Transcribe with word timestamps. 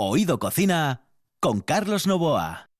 Oído 0.00 0.38
Cocina 0.38 1.08
con 1.40 1.60
Carlos 1.60 2.06
Novoa. 2.06 2.70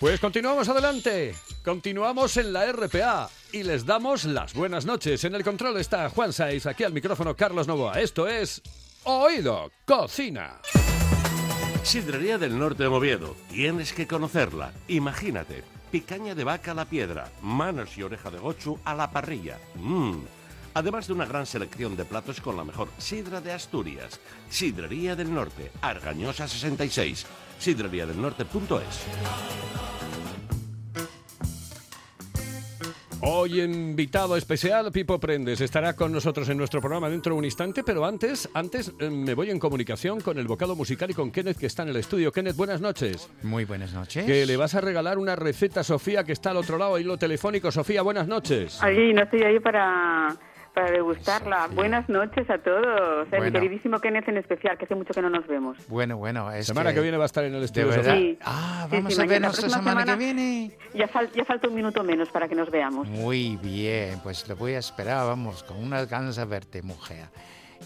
Pues 0.00 0.18
continuamos 0.20 0.70
adelante. 0.70 1.34
Continuamos 1.62 2.38
en 2.38 2.54
la 2.54 2.72
RPA 2.72 3.28
y 3.52 3.62
les 3.62 3.84
damos 3.84 4.24
las 4.24 4.54
buenas 4.54 4.86
noches. 4.86 5.22
En 5.24 5.34
el 5.34 5.44
control 5.44 5.76
está 5.76 6.08
Juan 6.08 6.32
Saiz, 6.32 6.64
aquí 6.64 6.84
al 6.84 6.94
micrófono 6.94 7.36
Carlos 7.36 7.68
Novoa. 7.68 8.00
Esto 8.00 8.26
es 8.26 8.62
Oído 9.04 9.70
Cocina. 9.84 10.62
Sidrería 11.82 12.38
del 12.38 12.58
Norte 12.58 12.84
de 12.84 12.88
Oviedo. 12.88 13.36
Tienes 13.50 13.92
que 13.92 14.06
conocerla. 14.06 14.72
Imagínate. 14.88 15.79
Picaña 15.90 16.36
de 16.36 16.44
vaca 16.44 16.70
a 16.70 16.74
la 16.74 16.84
piedra, 16.84 17.28
manos 17.42 17.98
y 17.98 18.02
oreja 18.02 18.30
de 18.30 18.38
gochu 18.38 18.78
a 18.84 18.94
la 18.94 19.10
parrilla. 19.10 19.58
Mmm. 19.74 20.18
Además 20.74 21.08
de 21.08 21.14
una 21.14 21.26
gran 21.26 21.46
selección 21.46 21.96
de 21.96 22.04
platos 22.04 22.40
con 22.40 22.56
la 22.56 22.62
mejor 22.62 22.88
sidra 22.96 23.40
de 23.40 23.52
Asturias. 23.52 24.20
Sidrería 24.48 25.16
del 25.16 25.34
Norte, 25.34 25.72
Argañosa 25.80 26.46
66. 26.46 27.26
Sidreriadelnorte.es. 27.58 29.00
Hoy 33.22 33.60
invitado 33.60 34.34
especial, 34.34 34.90
Pipo 34.90 35.20
Prendes, 35.20 35.60
estará 35.60 35.94
con 35.94 36.10
nosotros 36.10 36.48
en 36.48 36.56
nuestro 36.56 36.80
programa 36.80 37.10
dentro 37.10 37.34
de 37.34 37.38
un 37.38 37.44
instante, 37.44 37.84
pero 37.84 38.06
antes, 38.06 38.48
antes 38.54 38.94
eh, 38.98 39.10
me 39.10 39.34
voy 39.34 39.50
en 39.50 39.58
comunicación 39.58 40.22
con 40.22 40.38
el 40.38 40.46
bocado 40.46 40.74
musical 40.74 41.10
y 41.10 41.14
con 41.14 41.30
Kenneth 41.30 41.58
que 41.58 41.66
está 41.66 41.82
en 41.82 41.90
el 41.90 41.96
estudio. 41.96 42.32
Kenneth, 42.32 42.56
buenas 42.56 42.80
noches. 42.80 43.28
Muy 43.42 43.66
buenas 43.66 43.92
noches. 43.92 44.24
Que 44.24 44.46
le 44.46 44.56
vas 44.56 44.74
a 44.74 44.80
regalar 44.80 45.18
una 45.18 45.36
receta 45.36 45.80
a 45.80 45.84
Sofía 45.84 46.24
que 46.24 46.32
está 46.32 46.52
al 46.52 46.56
otro 46.56 46.78
lado, 46.78 46.98
hilo 46.98 47.18
telefónico. 47.18 47.70
Sofía, 47.70 48.00
buenas 48.00 48.26
noches. 48.26 48.82
Allí, 48.82 49.12
no 49.12 49.22
estoy 49.22 49.42
ahí 49.42 49.60
para, 49.60 50.38
para 50.74 50.90
degustarla. 50.90 51.66
Sí. 51.68 51.74
Buenas 51.74 52.08
noches 52.08 52.48
a 52.50 52.58
todos. 52.58 53.28
Mi 53.30 53.38
Bueno. 53.38 53.52
queridísimo 53.60 53.98
Kenneth 54.00 54.28
en 54.28 54.36
especial, 54.38 54.78
que 54.78 54.84
hace 54.84 54.94
mucho 54.94 55.12
que 55.12 55.22
no 55.22 55.30
nos 55.30 55.46
vemos. 55.46 55.76
Bueno, 55.88 56.16
bueno, 56.16 56.50
es 56.52 56.66
Semana 56.66 56.94
que 56.94 57.00
viene 57.00 57.16
va 57.16 57.24
a 57.24 57.26
estar 57.26 57.44
en 57.44 57.54
el 57.54 57.62
estudio. 57.64 57.92
Sí. 58.04 58.38
Ah, 58.42 58.86
vamos 58.90 59.14
sí, 59.14 59.20
a 59.20 59.26
vernos 59.26 59.52
la 59.56 59.60
próxima 59.60 59.78
semana, 59.78 60.00
que 60.04 60.10
semana. 60.10 60.16
viene. 60.16 60.76
Ya, 60.94 61.08
fal- 61.08 61.30
ya 61.34 61.44
falta 61.44 61.68
un 61.68 61.74
minuto 61.74 62.02
menos 62.04 62.28
para 62.30 62.48
que 62.48 62.54
nos 62.54 62.70
veamos. 62.70 63.08
Muy 63.08 63.56
bien, 63.56 64.20
pues 64.22 64.48
lo 64.48 64.56
voy 64.56 64.74
a 64.74 64.78
esperar, 64.78 65.26
vamos, 65.26 65.62
con 65.62 65.76
unas 65.82 66.08
ganas 66.08 66.36
de 66.36 66.44
verte, 66.44 66.82
mujer. 66.82 67.26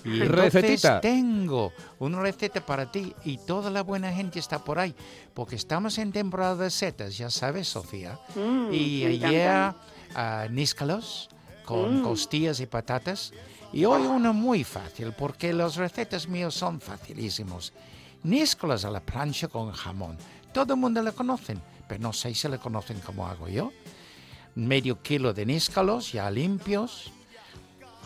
Y 0.05 0.21
Recetita. 0.25 1.01
tengo 1.01 1.73
una 2.01 2.21
receta 2.21 2.61
para 2.61 2.91
ti 2.91 3.15
y 3.25 3.39
toda 3.39 3.71
la 3.71 3.83
buena 3.85 4.13
gente 4.13 4.41
está 4.41 4.59
por 4.59 4.81
ahí, 4.81 4.93
porque 5.35 5.55
estamos 5.55 5.99
en 5.99 6.11
temporada 6.11 6.57
de 6.57 6.71
setas, 6.71 7.17
ya 7.17 7.31
sabes, 7.31 7.69
Sofía. 7.69 8.19
Mm, 8.35 8.73
y 8.73 9.05
ayer 9.05 9.47
encantan. 9.47 9.77
ah, 10.17 10.47
níscalos 10.51 11.29
con 11.65 12.01
Mm. 12.01 12.05
costillas 12.05 12.61
y 12.61 12.67
patatas. 12.67 13.33
Y 13.73 13.85
hoy 13.85 14.03
uno 14.07 14.33
muy 14.33 14.63
fácil, 14.65 15.13
porque 15.13 15.53
las 15.53 15.77
recetas 15.77 16.29
mías 16.29 16.55
son 16.55 16.81
facilísimos. 16.81 17.73
Níscalos 18.23 18.85
a 18.85 18.91
la 18.91 19.01
plancha 19.01 19.49
con 19.49 19.73
jamón. 19.73 20.17
Todo 20.53 20.75
el 20.75 20.81
mundo 20.81 21.03
le 21.03 21.13
conocen, 21.13 21.61
pero 21.89 22.01
no 22.01 22.13
sé 22.13 22.33
si 22.35 22.49
le 22.49 22.59
conocen 22.59 23.01
como 23.01 23.27
hago 23.27 23.49
yo. 23.49 23.73
Medio 24.55 25.03
kilo 25.03 25.35
de 25.35 25.45
níscalos 25.45 26.13
ya 26.13 26.31
limpios. 26.31 27.11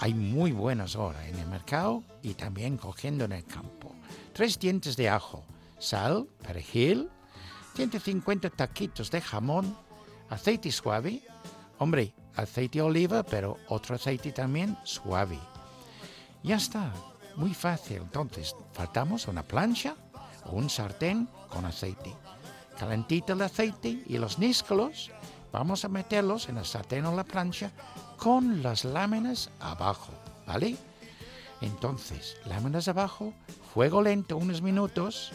Hay 0.01 0.15
muy 0.15 0.53
buenos 0.53 0.97
ahora 0.97 1.27
en 1.29 1.39
el 1.39 1.47
mercado 1.47 2.03
y 2.23 2.35
también 2.35 2.79
cogiendo 2.79 3.25
en 3.27 3.33
el 3.33 3.45
campo. 3.45 3.95
Tres 4.33 4.59
dientes 4.59 4.97
de 4.97 5.09
ajo, 5.11 5.45
sal, 5.79 6.27
perejil, 6.43 7.11
150 7.75 8.49
taquitos 8.51 9.11
de 9.11 9.21
jamón, 9.21 9.77
aceite 10.31 10.73
suave, 10.73 11.23
hombre, 11.79 12.15
aceite 12.39 12.81
oliva, 12.81 13.23
pero 13.23 13.59
otro 13.69 13.97
aceite 13.97 14.33
también 14.33 14.79
suave. 14.85 15.39
Ya 16.43 16.57
está, 16.57 16.93
muy 17.37 17.53
fácil. 17.53 17.99
Entonces, 17.99 18.55
faltamos 18.73 19.27
una 19.27 19.43
plancha 19.43 19.97
o 20.47 20.53
un 20.53 20.71
sartén 20.71 21.29
con 21.49 21.65
aceite. 21.65 22.15
Calentito 22.79 23.33
el 23.33 23.43
aceite 23.43 24.05
y 24.07 24.19
los 24.19 24.39
níscalos, 24.39 25.11
vamos 25.53 25.85
a 25.85 25.89
meterlos 25.89 26.49
en 26.49 26.59
el 26.59 26.65
sartén 26.65 27.07
o 27.07 27.15
la 27.15 27.25
plancha 27.25 27.73
con 28.17 28.63
las 28.63 28.85
láminas 28.85 29.51
abajo, 29.59 30.13
¿vale? 30.47 30.77
Entonces, 31.61 32.37
láminas 32.47 32.87
abajo, 32.87 33.33
fuego 33.75 34.01
lento 34.01 34.37
unos 34.37 34.63
minutos. 34.63 35.33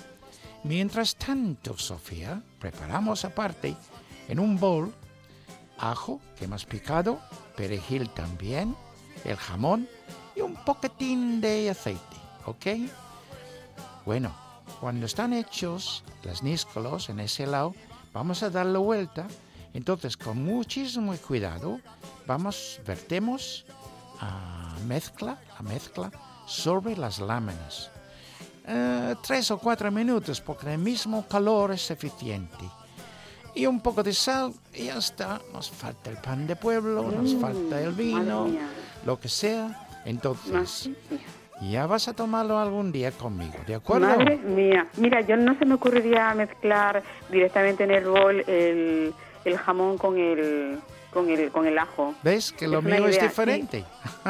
Mientras 0.63 1.17
tanto, 1.17 1.77
Sofía, 1.77 2.41
preparamos 2.59 3.25
aparte 3.25 3.75
en 4.29 4.39
un 4.39 4.57
bol 4.57 4.94
ajo 5.78 6.19
que 6.38 6.45
hemos 6.45 6.66
picado, 6.66 7.19
perejil 7.56 8.09
también, 8.09 8.75
el 9.25 9.38
jamón 9.38 9.88
y 10.35 10.41
un 10.41 10.56
poquitín 10.56 11.41
de 11.41 11.69
aceite, 11.69 12.17
¿ok? 12.45 12.89
Bueno, 14.06 14.35
cuando 14.79 15.06
están 15.06 15.33
hechos 15.33 16.03
los 16.23 16.44
níscalos 16.44 17.09
en 17.09 17.19
ese 17.19 17.47
lado, 17.47 17.73
vamos 18.13 18.44
a 18.44 18.50
dar 18.50 18.66
la 18.66 18.79
vuelta. 18.79 19.28
Entonces, 19.73 20.17
con 20.17 20.44
muchísimo 20.44 21.16
cuidado, 21.28 21.79
vamos, 22.28 22.79
vertemos 22.85 23.66
a 24.19 24.75
mezcla, 24.88 25.39
la 25.56 25.62
mezcla 25.62 26.12
sobre 26.45 26.95
las 26.95 27.19
láminas. 27.19 27.89
Eh, 28.66 29.16
tres 29.22 29.51
o 29.51 29.57
cuatro 29.57 29.91
minutos, 29.91 30.39
porque 30.39 30.73
el 30.73 30.79
mismo 30.79 31.28
calor 31.28 31.72
es 31.72 31.81
suficiente. 31.81 32.69
Y 33.55 33.65
un 33.67 33.79
poco 33.81 34.01
de 34.03 34.13
sal 34.13 34.51
y 34.73 34.85
ya 34.85 34.97
está. 34.97 35.39
Nos 35.53 35.69
falta 35.69 36.09
el 36.09 36.17
pan 36.17 36.47
de 36.47 36.55
pueblo, 36.55 37.11
nos 37.11 37.35
falta 37.35 37.79
el 37.81 37.91
vino, 37.93 38.47
lo 39.05 39.19
que 39.19 39.29
sea. 39.29 39.87
Entonces, 40.05 40.89
ya 41.61 41.85
vas 41.85 42.07
a 42.07 42.13
tomarlo 42.13 42.59
algún 42.59 42.91
día 42.91 43.11
conmigo, 43.11 43.53
¿de 43.67 43.75
acuerdo? 43.75 44.07
Madre 44.07 44.37
mía. 44.37 44.87
Mira, 44.97 45.21
yo 45.21 45.37
no 45.37 45.57
se 45.57 45.65
me 45.65 45.75
ocurriría 45.75 46.33
mezclar 46.33 47.03
directamente 47.31 47.83
en 47.83 47.91
el 47.91 48.05
bol 48.05 48.43
el, 48.47 49.13
el 49.45 49.57
jamón 49.57 49.97
con 49.97 50.17
el, 50.17 50.79
con 51.13 51.29
el, 51.29 51.51
con 51.51 51.65
el 51.67 51.77
ajo. 51.77 52.15
¿Ves 52.23 52.51
que 52.51 52.67
lo 52.67 52.79
Es 52.79 52.83
mío 52.85 52.95
es 53.07 53.15
idea, 53.15 53.21
sí. 53.21 53.27
diferente? 53.27 53.85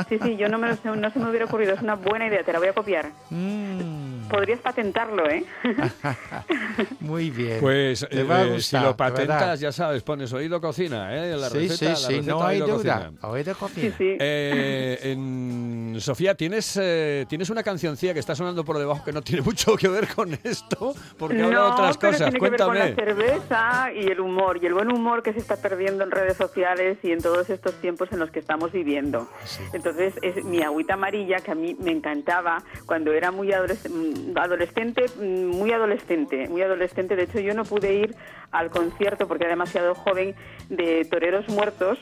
Sí, 0.10 0.20
sí, 0.22 0.36
yo 0.36 0.48
no, 0.50 0.60
me 0.60 0.68
lo 0.68 0.96
no 0.96 1.10
se 1.12 1.20
me 1.20 1.30
hubiera 1.30 1.46
ocurrido. 1.46 1.74
Es 1.74 1.82
una 1.82 1.96
buena 1.96 2.28
idea, 2.28 2.44
te 2.44 2.54
la 2.54 2.60
voy 2.60 2.68
a 2.68 2.74
copiar. 2.74 3.10
Mm, 3.32 4.03
Podrías 4.30 4.60
patentarlo, 4.62 5.30
¿eh? 5.30 5.46
muy 7.00 7.30
bien. 7.30 7.60
Pues 7.60 8.06
Te 8.10 8.24
va 8.24 8.38
a 8.38 8.44
eh, 8.46 8.60
si 8.62 8.76
lo 8.76 8.82
verdad. 8.84 8.96
patentas, 8.98 9.60
ya 9.60 9.72
sabes, 9.72 10.02
pones 10.04 10.32
oído 10.34 10.60
cocina, 10.62 11.14
¿eh? 11.16 11.36
La 11.38 11.50
sí, 11.50 11.68
receta, 11.68 11.76
sí, 11.78 11.86
la 11.86 11.96
sí, 11.96 12.14
receta 12.18 12.32
no 12.32 12.44
hay 12.46 12.62
Oído 12.62 12.78
duda. 12.80 12.96
Cocina. 13.12 13.28
Oído 13.30 13.56
cocina. 13.56 13.96
sí. 13.98 14.18
Eh, 14.20 15.00
en- 15.12 15.96
Sofía, 16.00 16.34
¿tienes, 16.36 16.78
eh, 16.82 17.26
tienes 17.30 17.50
una 17.52 17.62
cancioncilla 17.64 18.14
que 18.14 18.20
está 18.20 18.36
sonando 18.36 18.66
por 18.66 18.78
debajo 18.80 19.04
que 19.06 19.12
no 19.14 19.22
tiene 19.22 19.42
mucho 19.44 19.76
que 19.76 19.88
ver 19.88 20.08
con 20.08 20.34
esto, 20.44 20.96
porque 21.18 21.42
habla 21.44 21.60
de 21.60 21.72
otras 21.72 21.98
pero 21.98 22.12
cosas. 22.14 22.30
tiene 22.32 22.40
que 22.44 22.50
ver 22.50 22.60
con 22.60 22.68
Cuéntame. 22.70 22.90
la 22.90 22.96
cerveza 22.96 23.92
y 23.94 24.08
el 24.08 24.20
humor, 24.20 24.60
y 24.62 24.66
el 24.66 24.74
buen 24.74 24.92
humor 24.92 25.22
que 25.22 25.34
se 25.34 25.40
está 25.40 25.58
perdiendo 25.58 26.04
en 26.04 26.12
redes 26.12 26.36
sociales 26.38 26.98
y 27.04 27.12
en 27.12 27.22
todos 27.22 27.50
estos 27.50 27.74
tiempos 27.80 28.10
en 28.12 28.20
los 28.20 28.32
que 28.32 28.40
estamos 28.40 28.72
viviendo. 28.72 29.30
Entonces, 29.74 30.16
es 30.24 30.44
mi 30.44 30.62
agüita 30.64 30.96
amarilla, 30.96 31.38
que 31.42 31.52
a 31.52 31.56
mí 31.56 31.76
me 31.80 31.92
encantaba 31.92 32.64
cuando 32.88 33.14
era 33.14 33.32
muy 33.32 33.52
adoles- 33.52 33.88
mm, 33.90 34.13
adolescente, 34.36 35.06
mm, 35.20 35.46
muy 35.58 35.72
adolescente, 35.72 36.48
muy 36.50 36.62
adolescente. 36.62 37.16
De 37.16 37.24
hecho, 37.24 37.40
yo 37.40 37.54
no 37.54 37.64
pude 37.66 37.94
ir 37.94 38.16
al 38.52 38.70
concierto 38.70 39.28
porque 39.28 39.44
era 39.46 39.52
demasiado 39.52 39.96
joven 39.96 40.36
de 40.70 41.06
Toreros 41.06 41.48
Muertos, 41.50 41.98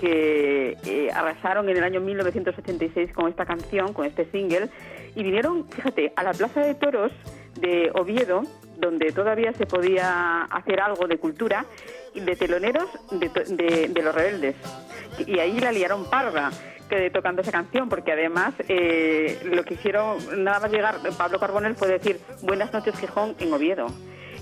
que 0.00 0.76
eh, 0.84 1.10
arrasaron 1.14 1.68
en 1.68 1.76
el 1.76 1.84
año 1.84 2.00
1986 2.00 3.12
con 3.12 3.28
esta 3.28 3.46
canción, 3.46 3.92
con 3.92 4.04
este 4.06 4.24
single, 4.30 4.68
y 5.14 5.22
vinieron, 5.22 5.68
fíjate, 5.70 6.12
a 6.16 6.22
la 6.24 6.32
Plaza 6.32 6.60
de 6.60 6.74
Toros 6.74 7.12
de 7.60 7.90
Oviedo, 7.94 8.42
donde 8.76 9.12
todavía 9.12 9.52
se 9.52 9.66
podía 9.66 10.42
hacer 10.44 10.80
algo 10.80 11.06
de 11.06 11.18
cultura, 11.18 11.64
de 12.14 12.36
teloneros 12.36 12.88
de, 13.12 13.28
de- 13.54 13.88
de 13.88 14.02
los 14.02 14.14
rebeldes. 14.14 14.56
Y 15.26 15.38
ahí 15.38 15.60
la 15.60 15.70
liaron 15.70 16.10
parda 16.10 16.50
que 16.88 17.10
tocando 17.10 17.42
esa 17.42 17.52
canción, 17.52 17.88
porque 17.88 18.12
además 18.12 18.54
eh, 18.68 19.40
lo 19.44 19.64
que 19.64 19.74
hicieron, 19.74 20.18
nada 20.44 20.60
más 20.60 20.70
llegar, 20.70 20.96
Pablo 21.16 21.38
Carbonell 21.40 21.74
fue 21.76 21.88
decir 21.88 22.20
Buenas 22.42 22.72
noches 22.72 22.98
Gijón 22.98 23.34
en 23.40 23.52
Oviedo 23.52 23.86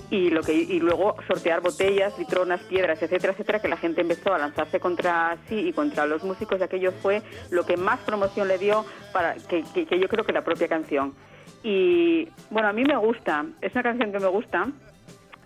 y 0.09 0.29
lo 0.29 0.41
que 0.43 0.53
y 0.53 0.79
luego 0.79 1.15
sortear 1.27 1.61
botellas, 1.61 2.17
litronas, 2.19 2.61
piedras, 2.63 3.01
etcétera, 3.01 3.33
etcétera, 3.33 3.59
que 3.59 3.67
la 3.67 3.77
gente 3.77 4.01
empezó 4.01 4.33
a 4.33 4.37
lanzarse 4.37 4.79
contra 4.79 5.37
sí 5.47 5.55
y 5.69 5.73
contra 5.73 6.05
los 6.05 6.23
músicos 6.23 6.59
y 6.59 6.63
aquello 6.63 6.91
fue 6.91 7.21
lo 7.49 7.65
que 7.65 7.77
más 7.77 7.99
promoción 8.01 8.47
le 8.47 8.57
dio 8.59 8.85
para 9.11 9.35
que, 9.35 9.63
que- 9.73 9.85
que 9.87 9.99
yo 9.99 10.07
creo 10.09 10.23
que 10.23 10.33
la 10.33 10.43
propia 10.43 10.67
canción. 10.67 11.13
Y 11.63 12.27
bueno, 12.51 12.67
a 12.67 12.73
mí 12.73 12.83
me 12.83 12.97
gusta, 12.97 13.45
es 13.61 13.73
una 13.73 13.83
canción 13.83 14.11
que 14.11 14.19
me 14.19 14.27
gusta, 14.27 14.67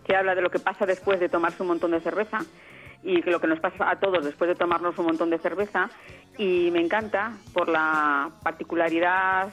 que 0.04 0.16
habla 0.16 0.36
de 0.36 0.42
lo 0.42 0.50
que 0.50 0.60
pasa 0.60 0.86
después 0.86 1.20
de 1.20 1.30
tomarse 1.30 1.62
un 1.62 1.70
montón 1.70 1.92
de 1.92 2.02
cerveza 2.02 2.40
y 3.08 3.22
que 3.22 3.32
lo 3.32 3.40
que 3.40 3.48
nos 3.48 3.62
pasa 3.62 3.90
a 3.90 4.00
todos 4.02 4.26
después 4.26 4.50
de 4.50 4.56
tomarnos 4.56 5.00
un 5.00 5.06
montón 5.06 5.30
de 5.30 5.38
cerveza 5.38 5.90
y 6.38 6.70
me 6.72 6.82
encanta 6.82 7.38
por 7.54 7.70
la 7.70 8.32
particularidad 8.44 9.48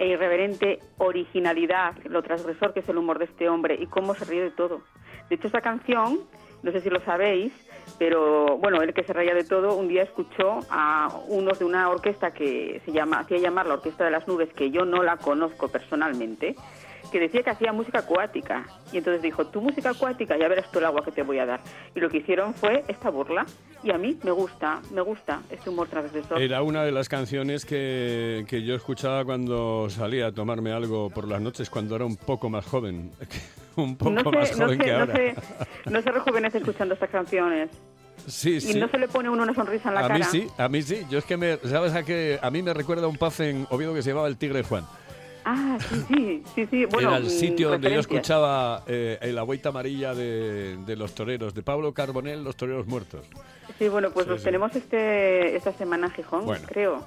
e 0.00 0.08
irreverente 0.08 0.80
originalidad, 0.98 1.94
lo 2.04 2.20
transgresor 2.22 2.74
que 2.74 2.80
es 2.80 2.88
el 2.88 2.98
humor 2.98 3.20
de 3.20 3.26
este 3.26 3.48
hombre 3.48 3.76
y 3.80 3.86
cómo 3.86 4.14
se 4.16 4.24
ríe 4.24 4.42
de 4.42 4.50
todo. 4.50 4.82
De 5.28 5.36
hecho, 5.36 5.46
esta 5.46 5.60
canción 5.60 6.18
no 6.62 6.72
sé 6.72 6.80
si 6.80 6.90
lo 6.90 7.00
sabéis, 7.00 7.52
pero 7.98 8.58
bueno, 8.58 8.82
el 8.82 8.92
que 8.92 9.02
se 9.04 9.12
reía 9.12 9.34
de 9.34 9.44
todo, 9.44 9.74
un 9.74 9.88
día 9.88 10.02
escuchó 10.02 10.60
a 10.70 11.08
unos 11.28 11.58
de 11.58 11.64
una 11.64 11.88
orquesta 11.88 12.32
que 12.32 12.82
se 12.84 12.92
llama, 12.92 13.20
hacía 13.20 13.38
llamar 13.38 13.66
la 13.66 13.74
Orquesta 13.74 14.04
de 14.04 14.10
las 14.10 14.28
Nubes, 14.28 14.52
que 14.52 14.70
yo 14.70 14.84
no 14.84 15.02
la 15.02 15.16
conozco 15.16 15.68
personalmente, 15.68 16.54
que 17.10 17.20
decía 17.20 17.42
que 17.42 17.50
hacía 17.50 17.72
música 17.72 18.00
acuática. 18.00 18.66
Y 18.92 18.98
entonces 18.98 19.22
dijo, 19.22 19.46
tu 19.46 19.60
música 19.60 19.90
acuática, 19.90 20.36
ya 20.38 20.48
verás 20.48 20.70
tú 20.70 20.78
el 20.78 20.84
agua 20.86 21.04
que 21.04 21.10
te 21.12 21.22
voy 21.22 21.38
a 21.38 21.46
dar. 21.46 21.60
Y 21.94 22.00
lo 22.00 22.08
que 22.08 22.18
hicieron 22.18 22.54
fue 22.54 22.84
esta 22.88 23.10
burla. 23.10 23.46
Y 23.82 23.90
a 23.92 23.98
mí 23.98 24.18
me 24.22 24.30
gusta, 24.30 24.80
me 24.92 25.00
gusta 25.00 25.40
este 25.50 25.70
humor 25.70 25.88
transgresor. 25.88 26.40
Era 26.40 26.62
una 26.62 26.84
de 26.84 26.92
las 26.92 27.08
canciones 27.08 27.64
que, 27.64 28.44
que 28.48 28.62
yo 28.62 28.74
escuchaba 28.74 29.24
cuando 29.24 29.88
salía 29.90 30.26
a 30.26 30.32
tomarme 30.32 30.72
algo 30.72 31.10
por 31.10 31.26
las 31.26 31.40
noches, 31.40 31.70
cuando 31.70 31.96
era 31.96 32.04
un 32.04 32.16
poco 32.16 32.50
más 32.50 32.66
joven. 32.66 33.10
un 33.76 33.96
poco 33.96 34.10
no 34.12 34.22
sé, 34.22 34.36
más 34.38 34.58
no 34.58 34.64
joven 34.66 34.78
sé, 34.78 34.84
que 34.84 34.92
no 34.92 34.98
ahora. 34.98 35.16
sé, 35.16 35.34
no 35.86 36.02
se 36.02 36.10
rejuvenece 36.12 36.58
escuchando 36.58 36.94
estas 36.94 37.10
canciones. 37.10 37.70
Sí, 38.26 38.56
Y 38.56 38.60
sí. 38.60 38.78
no 38.78 38.86
se 38.88 38.98
le 38.98 39.08
pone 39.08 39.30
uno 39.30 39.42
una 39.42 39.54
sonrisa 39.54 39.88
en 39.88 39.94
la 39.94 40.00
a 40.00 40.08
cara. 40.08 40.18
mí 40.18 40.24
sí, 40.24 40.46
a 40.58 40.68
mí 40.68 40.82
sí. 40.82 41.06
Yo 41.08 41.18
es 41.18 41.24
que 41.24 41.38
me, 41.38 41.56
¿sabes 41.58 41.94
a 41.94 42.02
qué? 42.02 42.38
A 42.42 42.50
mí 42.50 42.60
me 42.62 42.74
recuerda 42.74 43.06
un 43.08 43.16
pub 43.16 43.32
en 43.38 43.66
Oviedo 43.70 43.94
que 43.94 44.02
se 44.02 44.10
llamaba 44.10 44.28
El 44.28 44.36
Tigre 44.36 44.62
Juan. 44.62 44.84
Ah, 45.44 45.78
sí, 45.80 46.04
sí, 46.08 46.42
sí, 46.54 46.66
sí. 46.70 46.84
Bueno, 46.86 47.08
Era 47.08 47.16
el 47.18 47.24
mm, 47.24 47.28
sitio 47.28 47.70
donde 47.70 47.92
yo 47.94 48.00
escuchaba 48.00 48.82
eh, 48.86 49.18
la 49.32 49.42
vuelta 49.42 49.70
amarilla 49.70 50.14
de, 50.14 50.76
de 50.84 50.96
los 50.96 51.14
toreros, 51.14 51.54
de 51.54 51.62
Pablo 51.62 51.92
Carbonell, 51.94 52.42
Los 52.44 52.56
Toreros 52.56 52.86
Muertos. 52.86 53.26
Sí, 53.78 53.88
bueno, 53.88 54.10
pues 54.10 54.26
Sí, 54.26 54.30
los 54.30 54.40
sí. 54.40 54.44
tenemos 54.44 54.74
este 54.76 55.56
esta 55.56 55.72
semana 55.72 56.06
en 56.08 56.12
Gijón, 56.12 56.44
Bueno. 56.44 56.66
creo. 56.68 57.04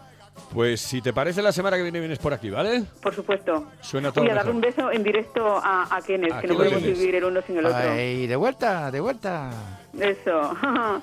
Pues 0.51 0.81
si 0.81 0.99
te 0.99 1.13
parece, 1.13 1.43
la 1.43 1.51
semana 1.51 1.77
que 1.77 1.83
viene 1.83 1.99
vienes 1.99 2.17
por 2.17 2.33
aquí, 2.33 2.49
¿vale? 2.49 2.83
Por 3.03 3.13
supuesto. 3.13 3.67
Suena 3.81 4.11
todo 4.11 4.23
Voy 4.23 4.31
a 4.31 4.35
mejor. 4.37 4.49
un 4.49 4.61
beso 4.61 4.91
en 4.91 5.03
directo 5.03 5.45
a, 5.63 5.95
a 5.95 6.01
Kenneth, 6.01 6.31
Aquí 6.33 6.41
que 6.41 6.47
no 6.47 6.55
podemos 6.55 6.79
tienes. 6.79 6.97
vivir 6.99 7.15
el 7.15 7.23
uno 7.25 7.41
sin 7.45 7.57
el 7.59 7.65
otro. 7.67 7.77
Ay, 7.77 8.25
de 8.25 8.35
vuelta, 8.35 8.89
de 8.89 8.99
vuelta. 8.99 9.51
Eso. 9.99 10.57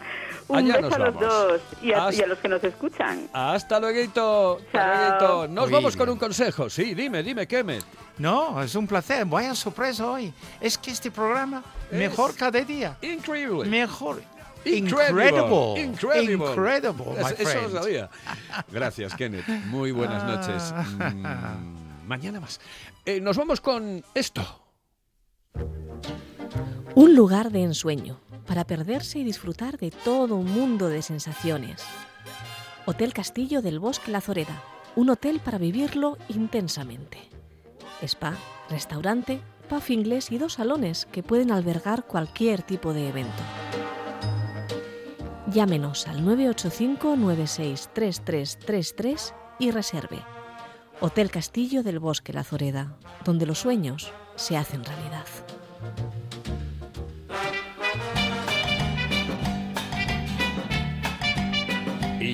un 0.50 0.56
Allá 0.58 0.76
beso 0.76 0.81
nos 0.88 0.93
a 0.94 0.99
los 0.99 1.14
vamos. 1.14 1.20
dos 1.31 1.61
y 1.82 1.93
a, 1.93 2.06
Hasta- 2.06 2.14
y 2.20 2.23
a 2.23 2.26
los 2.26 2.38
que 2.38 2.49
nos 2.49 2.64
escuchan. 2.64 3.29
Hasta 3.32 3.81
luego. 3.81 4.61
Chao. 4.73 5.49
Nos 5.49 5.70
vamos 5.70 5.97
con 5.97 6.08
un 6.08 6.19
consejo. 6.19 6.69
Sí, 6.69 6.94
dime, 6.94 7.23
dime, 7.23 7.47
Kemet. 7.47 7.85
No, 8.19 8.62
es 8.62 8.75
un 8.75 8.87
placer. 8.87 9.25
Vaya 9.26 9.55
sorpresa 9.55 10.06
hoy. 10.11 10.32
Es 10.61 10.76
que 10.76 10.91
este 10.91 11.11
programa, 11.11 11.62
Es- 11.91 11.99
mejor 11.99 12.35
cada 12.35 12.61
día. 12.61 12.97
Increíble. 13.00 13.69
Mejor. 13.69 14.23
Incredible. 14.64 15.29
Incredible. 15.29 15.81
Incredible. 15.82 16.32
Incredible, 16.52 17.05
my 17.17 17.20
Es- 17.32 17.41
Eso 17.41 17.43
lo 17.44 17.49
friend. 17.69 17.73
sabía. 17.75 18.11
Gracias, 18.70 19.14
Kenneth. 19.14 19.49
Muy 19.67 19.91
buenas 19.93 20.25
noches. 20.25 20.75
Ah. 20.76 21.55
Mm, 21.58 22.06
mañana 22.08 22.41
más. 22.41 22.61
Eh, 23.06 23.20
nos 23.20 23.37
vamos 23.38 23.61
con 23.62 24.05
esto. 24.14 24.43
Un 26.94 27.14
lugar 27.14 27.50
de 27.50 27.62
ensueño 27.62 28.19
para 28.50 28.67
perderse 28.67 29.20
y 29.20 29.23
disfrutar 29.23 29.79
de 29.79 29.93
todo 29.93 30.35
un 30.35 30.50
mundo 30.50 30.88
de 30.88 31.02
sensaciones. 31.02 31.85
Hotel 32.85 33.12
Castillo 33.12 33.62
del 33.62 33.79
Bosque 33.79 34.11
La 34.11 34.20
Zoreda, 34.20 34.61
un 34.97 35.08
hotel 35.08 35.38
para 35.38 35.56
vivirlo 35.56 36.19
intensamente. 36.29 37.19
Spa, 38.02 38.37
restaurante, 38.69 39.41
pub 39.69 39.85
inglés 39.91 40.32
y 40.32 40.38
dos 40.38 40.55
salones 40.55 41.06
que 41.12 41.23
pueden 41.23 41.52
albergar 41.52 42.08
cualquier 42.08 42.62
tipo 42.62 42.93
de 42.93 43.11
evento. 43.11 43.43
Llámenos 45.47 46.08
al 46.08 46.25
985 46.25 47.17
963333 47.19 49.32
y 49.61 49.70
reserve. 49.70 50.25
Hotel 51.00 51.31
Castillo 51.31 51.85
del 51.85 52.00
Bosque 52.00 52.32
La 52.32 52.43
Zoreda, 52.43 52.97
donde 53.25 53.47
los 53.47 53.61
sueños 53.61 54.11
se 54.35 54.56
hacen 54.56 54.85
realidad. 54.85 55.26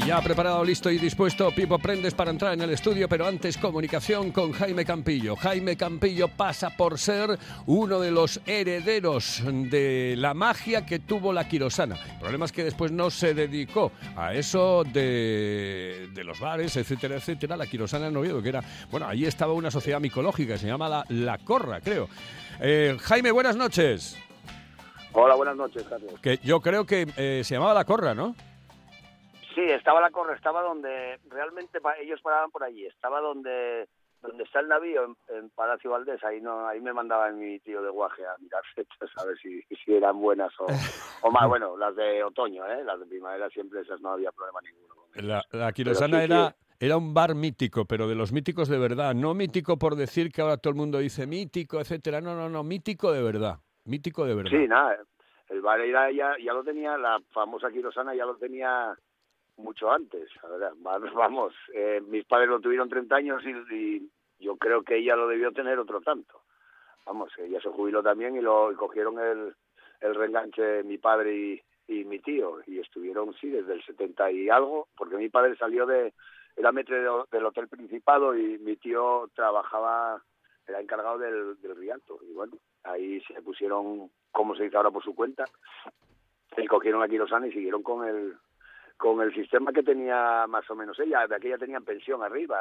Ya 0.07 0.23
preparado, 0.23 0.65
listo 0.65 0.89
y 0.89 0.99
dispuesto, 0.99 1.51
Pipo 1.51 1.81
Prendes 1.81 2.15
para 2.15 2.31
entrar 2.31 2.53
en 2.55 2.61
el 2.61 2.71
estudio, 2.71 3.09
pero 3.09 3.27
antes 3.27 3.59
comunicación 3.59 4.31
con 4.31 4.53
Jaime 4.53 4.85
Campillo. 4.85 5.35
Jaime 5.35 5.77
Campillo 5.77 6.29
pasa 6.29 6.71
por 6.71 6.97
ser 6.97 7.37
uno 7.67 7.99
de 7.99 8.13
los 8.13 8.41
herederos 8.47 9.43
de 9.45 10.15
la 10.17 10.33
magia 10.33 10.87
que 10.87 11.01
tuvo 11.01 11.33
la 11.33 11.49
quirosana. 11.49 11.97
El 11.97 12.21
problema 12.21 12.45
es 12.45 12.53
que 12.53 12.63
después 12.63 12.93
no 12.93 13.11
se 13.11 13.35
dedicó 13.35 13.91
a 14.15 14.33
eso 14.33 14.85
de, 14.85 16.09
de 16.15 16.25
los 16.25 16.39
bares, 16.39 16.77
etcétera, 16.77 17.17
etcétera. 17.17 17.57
La 17.57 17.67
quirosana 17.67 18.07
en 18.07 18.17
Oviedo, 18.17 18.41
que 18.41 18.51
era, 18.51 18.63
bueno, 18.93 19.09
allí 19.09 19.27
estaba 19.27 19.55
una 19.55 19.73
sociedad 19.73 19.99
micológica, 19.99 20.57
se 20.57 20.69
llama 20.69 20.89
la, 20.89 21.05
la 21.09 21.39
Corra, 21.39 21.81
creo. 21.81 22.09
Eh, 22.61 22.97
Jaime, 23.01 23.33
buenas 23.33 23.57
noches. 23.57 24.17
Hola, 25.15 25.35
buenas 25.35 25.57
noches, 25.57 25.83
Carlos. 25.89 26.13
Que 26.23 26.39
yo 26.45 26.61
creo 26.61 26.87
que 26.87 27.09
eh, 27.17 27.43
se 27.43 27.55
llamaba 27.55 27.75
la 27.75 27.85
Corra, 27.85 28.15
¿no? 28.15 28.37
Sí, 29.57 29.63
estaba 29.63 30.03
la 30.03 30.11
corre, 30.11 30.35
estaba 30.35 30.61
donde 30.63 31.19
realmente 31.31 31.81
ellos 31.99 32.21
paraban 32.21 32.51
por 32.51 32.63
allí, 32.63 32.85
estaba 32.85 33.23
donde 33.23 33.89
donde 34.21 34.45
está 34.45 34.61
el 34.61 34.69
navío 34.69 35.05
en, 35.05 35.17
en 35.35 35.51
Palacio 35.51 35.91
Valdés, 35.91 36.23
ahí 36.25 36.43
no 36.43 36.67
ahí 36.67 36.79
me 36.81 36.93
mandaba 36.93 37.31
mi 37.31 37.59
tío 37.61 37.81
de 37.81 37.89
guaje 37.89 38.23
a 38.27 38.37
mirar 38.39 38.63
fechas 38.75 39.11
a 39.17 39.25
ver 39.25 39.39
si, 39.39 39.63
si 39.63 39.95
eran 39.95 40.21
buenas 40.21 40.53
o, 40.61 40.67
o 41.23 41.31
más, 41.31 41.49
bueno, 41.49 41.75
las 41.79 41.97
de 41.97 42.23
otoño, 42.23 42.67
¿eh? 42.67 42.85
las 42.85 43.01
de 43.01 43.07
primavera 43.07 43.49
siempre 43.49 43.81
esas 43.81 43.99
no 44.03 44.11
había 44.11 44.31
problema 44.31 44.61
ninguno. 44.61 44.95
La, 45.15 45.43
la 45.53 45.73
Quirosana 45.73 46.19
sí, 46.19 46.25
era, 46.25 46.55
era 46.79 46.99
un 46.99 47.15
bar 47.15 47.35
mítico, 47.35 47.87
pero 47.87 48.09
de 48.09 48.15
los 48.15 48.33
míticos 48.33 48.69
de 48.69 48.79
verdad. 48.79 49.15
No 49.15 49.33
mítico 49.33 49.79
por 49.79 49.97
decir 49.97 50.31
que 50.31 50.43
ahora 50.43 50.59
todo 50.59 50.73
el 50.73 50.77
mundo 50.77 50.99
dice 50.99 51.27
mítico, 51.27 51.81
etcétera. 51.81 52.21
No, 52.21 52.35
no, 52.35 52.51
no, 52.51 52.63
mítico 52.63 53.13
de 53.13 53.23
verdad. 53.23 53.61
Mítico 53.87 54.27
de 54.27 54.35
verdad. 54.35 54.51
Sí, 54.51 54.69
nada, 54.69 54.99
el 55.49 55.63
bar 55.63 55.81
era 55.81 56.11
ya, 56.11 56.35
ya 56.43 56.53
lo 56.53 56.63
tenía, 56.63 56.99
la 56.99 57.19
famosa 57.33 57.71
Quirosana 57.71 58.15
ya 58.15 58.27
lo 58.27 58.37
tenía 58.37 58.95
mucho 59.57 59.91
antes. 59.91 60.29
a 60.43 60.49
ver, 60.49 60.73
va- 60.87 60.99
Vamos, 60.99 61.55
eh, 61.73 62.01
mis 62.07 62.25
padres 62.25 62.49
lo 62.49 62.61
tuvieron 62.61 62.89
30 62.89 63.17
años 63.17 63.43
y, 63.71 64.11
yo 64.39 64.57
creo 64.57 64.83
que 64.83 64.97
ella 64.99 65.17
lo 65.17 65.29
debió 65.29 65.51
tener 65.53 65.79
otro 65.79 66.01
tanto. 66.03 66.43
Vamos, 67.07 67.33
ella 67.39 67.59
se 67.61 67.71
jubiló 67.71 68.03
también 68.03 68.37
y 68.37 68.41
lo 68.43 68.75
cogieron 68.77 69.19
el, 69.19 69.55
el 70.01 70.15
reenganche 70.15 70.83
mi 70.83 70.99
padre 70.99 71.35
y, 71.35 71.63
y 71.89 72.05
mi 72.05 72.19
tío 72.19 72.59
y 72.67 72.79
estuvieron, 72.81 73.33
sí, 73.35 73.49
desde 73.49 73.73
el 73.73 73.83
70 73.83 74.31
y 74.33 74.51
algo, 74.51 74.89
porque 74.97 75.17
mi 75.17 75.31
padre 75.31 75.57
salió 75.57 75.87
de, 75.87 76.13
era 76.55 76.71
metre 76.71 77.01
de- 77.01 77.25
del 77.31 77.47
Hotel 77.47 77.69
Principado 77.69 78.37
y 78.37 78.59
mi 78.59 78.77
tío 78.77 79.31
trabajaba, 79.35 80.23
era 80.67 80.81
encargado 80.81 81.17
del, 81.17 81.59
del 81.63 81.75
Rialto. 81.77 82.19
Y 82.29 82.33
bueno, 82.35 82.59
ahí 82.85 83.21
se 83.23 83.41
pusieron, 83.41 84.11
como 84.33 84.55
se 84.55 84.65
dice 84.65 84.77
ahora, 84.77 84.91
por 84.91 85.03
su 85.03 85.15
cuenta, 85.15 85.45
y 86.59 86.67
cogieron 86.67 87.03
a 87.03 87.09
Quirosana 87.09 87.47
y 87.47 87.53
siguieron 87.53 87.83
con 87.83 88.07
el 88.07 88.37
con 88.97 89.21
el 89.21 89.35
sistema 89.35 89.73
que 89.73 89.83
tenía 89.83 90.47
más 90.49 90.69
o 90.71 90.75
menos 90.75 90.99
ella, 91.01 91.27
de 91.27 91.37
aquella 91.37 91.59
tenían 91.59 91.85
pensión 91.85 92.23
arriba. 92.23 92.59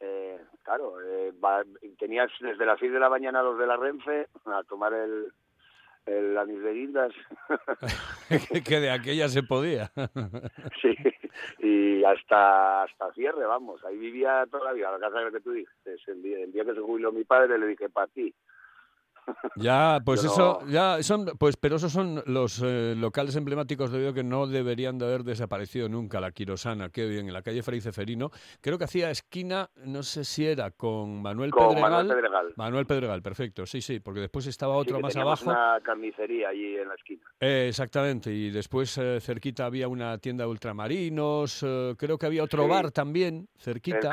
Eh, 0.00 0.38
claro, 0.62 1.00
eh, 1.00 1.32
va- 1.44 1.64
tenías 1.98 2.30
desde 2.40 2.66
las 2.66 2.78
6 2.78 2.92
de 2.92 2.98
la 3.00 3.08
mañana 3.08 3.40
a 3.40 3.42
los 3.44 3.58
de 3.58 3.66
la 3.66 3.76
Renfe 3.76 4.26
a 4.46 4.62
tomar 4.64 4.92
el, 4.92 5.32
el 6.06 6.36
anís 6.38 6.60
de 6.62 6.72
guindas. 6.74 7.12
que 8.66 8.80
de 8.80 8.90
aquella 8.90 9.28
se 9.28 9.42
podía. 9.42 9.90
sí, 10.82 10.94
y 11.58 12.02
hasta 12.04 12.82
hasta 12.82 13.12
cierre, 13.12 13.44
vamos. 13.46 13.84
Ahí 13.84 13.96
vivía 13.96 14.44
toda 14.50 14.64
la 14.64 14.72
vida, 14.72 14.90
la 14.92 14.98
casa 14.98 15.18
de 15.18 15.24
la 15.26 15.30
que 15.30 15.40
tú 15.40 15.52
dices. 15.52 16.00
El 16.08 16.22
día, 16.22 16.38
el 16.40 16.52
día 16.52 16.64
que 16.64 16.74
se 16.74 16.80
jubiló 16.80 17.12
mi 17.12 17.24
padre 17.24 17.58
le 17.58 17.66
dije, 17.68 17.88
para 17.88 18.08
ti. 18.08 18.34
Ya, 19.56 20.00
pues 20.04 20.24
eso, 20.24 20.60
ya 20.68 21.02
son, 21.02 21.26
pues, 21.38 21.56
pero 21.56 21.76
esos 21.76 21.92
son 21.92 22.22
los 22.26 22.60
eh, 22.64 22.94
locales 22.96 23.36
emblemáticos 23.36 23.90
de 23.90 23.98
Oviedo 23.98 24.14
que 24.14 24.24
no 24.24 24.46
deberían 24.46 24.98
de 24.98 25.06
haber 25.06 25.24
desaparecido 25.24 25.88
nunca. 25.88 26.20
La 26.20 26.32
Quirosana, 26.32 26.88
qué 26.88 27.06
bien, 27.06 27.26
en 27.28 27.32
la 27.32 27.42
calle 27.42 27.62
Fray 27.62 27.80
Ceferino. 27.80 28.30
Creo 28.60 28.78
que 28.78 28.84
hacía 28.84 29.10
esquina, 29.10 29.70
no 29.84 30.02
sé 30.02 30.24
si 30.24 30.46
era 30.46 30.70
con 30.70 31.22
Manuel 31.22 31.50
Con 31.50 31.68
Pedregal. 31.68 31.90
Manuel 31.90 32.06
Pedregal. 32.16 32.52
Manuel 32.56 32.86
Pedregal, 32.86 33.22
perfecto, 33.22 33.66
sí, 33.66 33.80
sí, 33.80 34.00
porque 34.00 34.20
después 34.20 34.46
estaba 34.46 34.74
otro 34.76 35.00
más 35.00 35.16
abajo. 35.16 35.50
una 35.50 35.78
carnicería 35.82 36.48
allí 36.48 36.76
en 36.76 36.88
la 36.88 36.94
esquina. 36.94 37.22
Eh, 37.40 37.66
exactamente, 37.68 38.32
y 38.32 38.50
después 38.50 38.96
eh, 38.98 39.18
cerquita 39.20 39.66
había 39.66 39.88
una 39.88 40.18
tienda 40.18 40.44
de 40.44 40.50
ultramarinos, 40.50 41.62
eh, 41.62 41.94
creo 41.96 42.18
que 42.18 42.26
había 42.26 42.42
otro 42.44 42.64
Sí. 42.64 42.68
bar 42.70 42.90
también, 42.90 43.48
El 43.56 43.60
cerquita. 43.62 44.12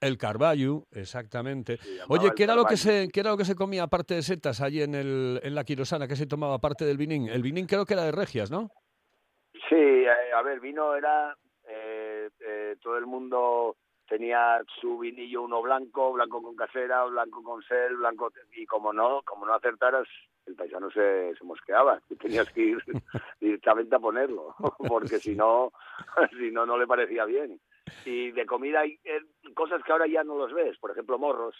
El 0.00 0.18
Carballo, 0.18 0.86
exactamente. 0.92 1.76
Se 1.78 1.88
llamaba 1.96 2.06
Oye, 2.08 2.26
el 2.28 2.34
¿qué 2.34 2.44
era, 2.44 2.54
lo 2.54 2.64
que 2.64 2.74
Carballo. 2.76 3.02
se, 3.02 3.08
¿qué 3.12 3.20
era 3.20 3.30
lo 3.30 3.36
que 3.36 3.44
se 3.44 3.54
comía 3.54 3.82
aparte 3.84 4.14
de 4.14 4.22
allí 4.44 4.82
en, 4.82 4.94
el, 4.94 5.40
en 5.42 5.54
la 5.54 5.64
Quirosana? 5.64 6.08
¿Qué 6.08 6.16
se 6.16 6.26
tomaba 6.26 6.54
aparte 6.54 6.84
del 6.84 6.96
vinín? 6.96 7.28
El 7.28 7.42
vinín 7.42 7.66
creo 7.66 7.86
que 7.86 7.94
era 7.94 8.04
de 8.04 8.12
Regias, 8.12 8.50
¿no? 8.50 8.70
Sí, 9.68 9.76
eh, 9.76 10.32
a 10.34 10.42
ver, 10.42 10.60
vino 10.60 10.94
era, 10.94 11.36
eh, 11.68 12.28
eh, 12.40 12.76
todo 12.82 12.98
el 12.98 13.06
mundo 13.06 13.76
tenía 14.08 14.60
su 14.80 14.98
vinillo, 14.98 15.42
uno 15.42 15.62
blanco, 15.62 16.12
blanco 16.12 16.42
con 16.42 16.54
casera, 16.54 17.04
blanco 17.04 17.42
con 17.42 17.62
sel, 17.62 17.96
blanco, 17.96 18.30
y 18.54 18.66
como 18.66 18.92
no, 18.92 19.22
como 19.24 19.46
no 19.46 19.54
acertaras, 19.54 20.06
el 20.46 20.54
paisano 20.54 20.90
se, 20.90 21.34
se 21.34 21.44
mosqueaba, 21.44 22.00
y 22.10 22.16
tenías 22.16 22.50
que 22.52 22.60
ir 22.60 22.78
directamente 23.40 23.96
a 23.96 24.00
ponerlo, 24.00 24.54
porque 24.88 25.18
si 25.18 25.34
no, 25.34 25.72
si 26.38 26.50
no, 26.50 26.66
no 26.66 26.76
le 26.76 26.86
parecía 26.86 27.24
bien. 27.24 27.58
Y 28.04 28.32
de 28.32 28.46
comida 28.46 28.80
hay 28.80 28.98
eh, 29.04 29.20
cosas 29.54 29.82
que 29.82 29.92
ahora 29.92 30.06
ya 30.06 30.22
no 30.24 30.36
los 30.36 30.52
ves, 30.52 30.76
por 30.78 30.90
ejemplo, 30.90 31.18
morros. 31.18 31.56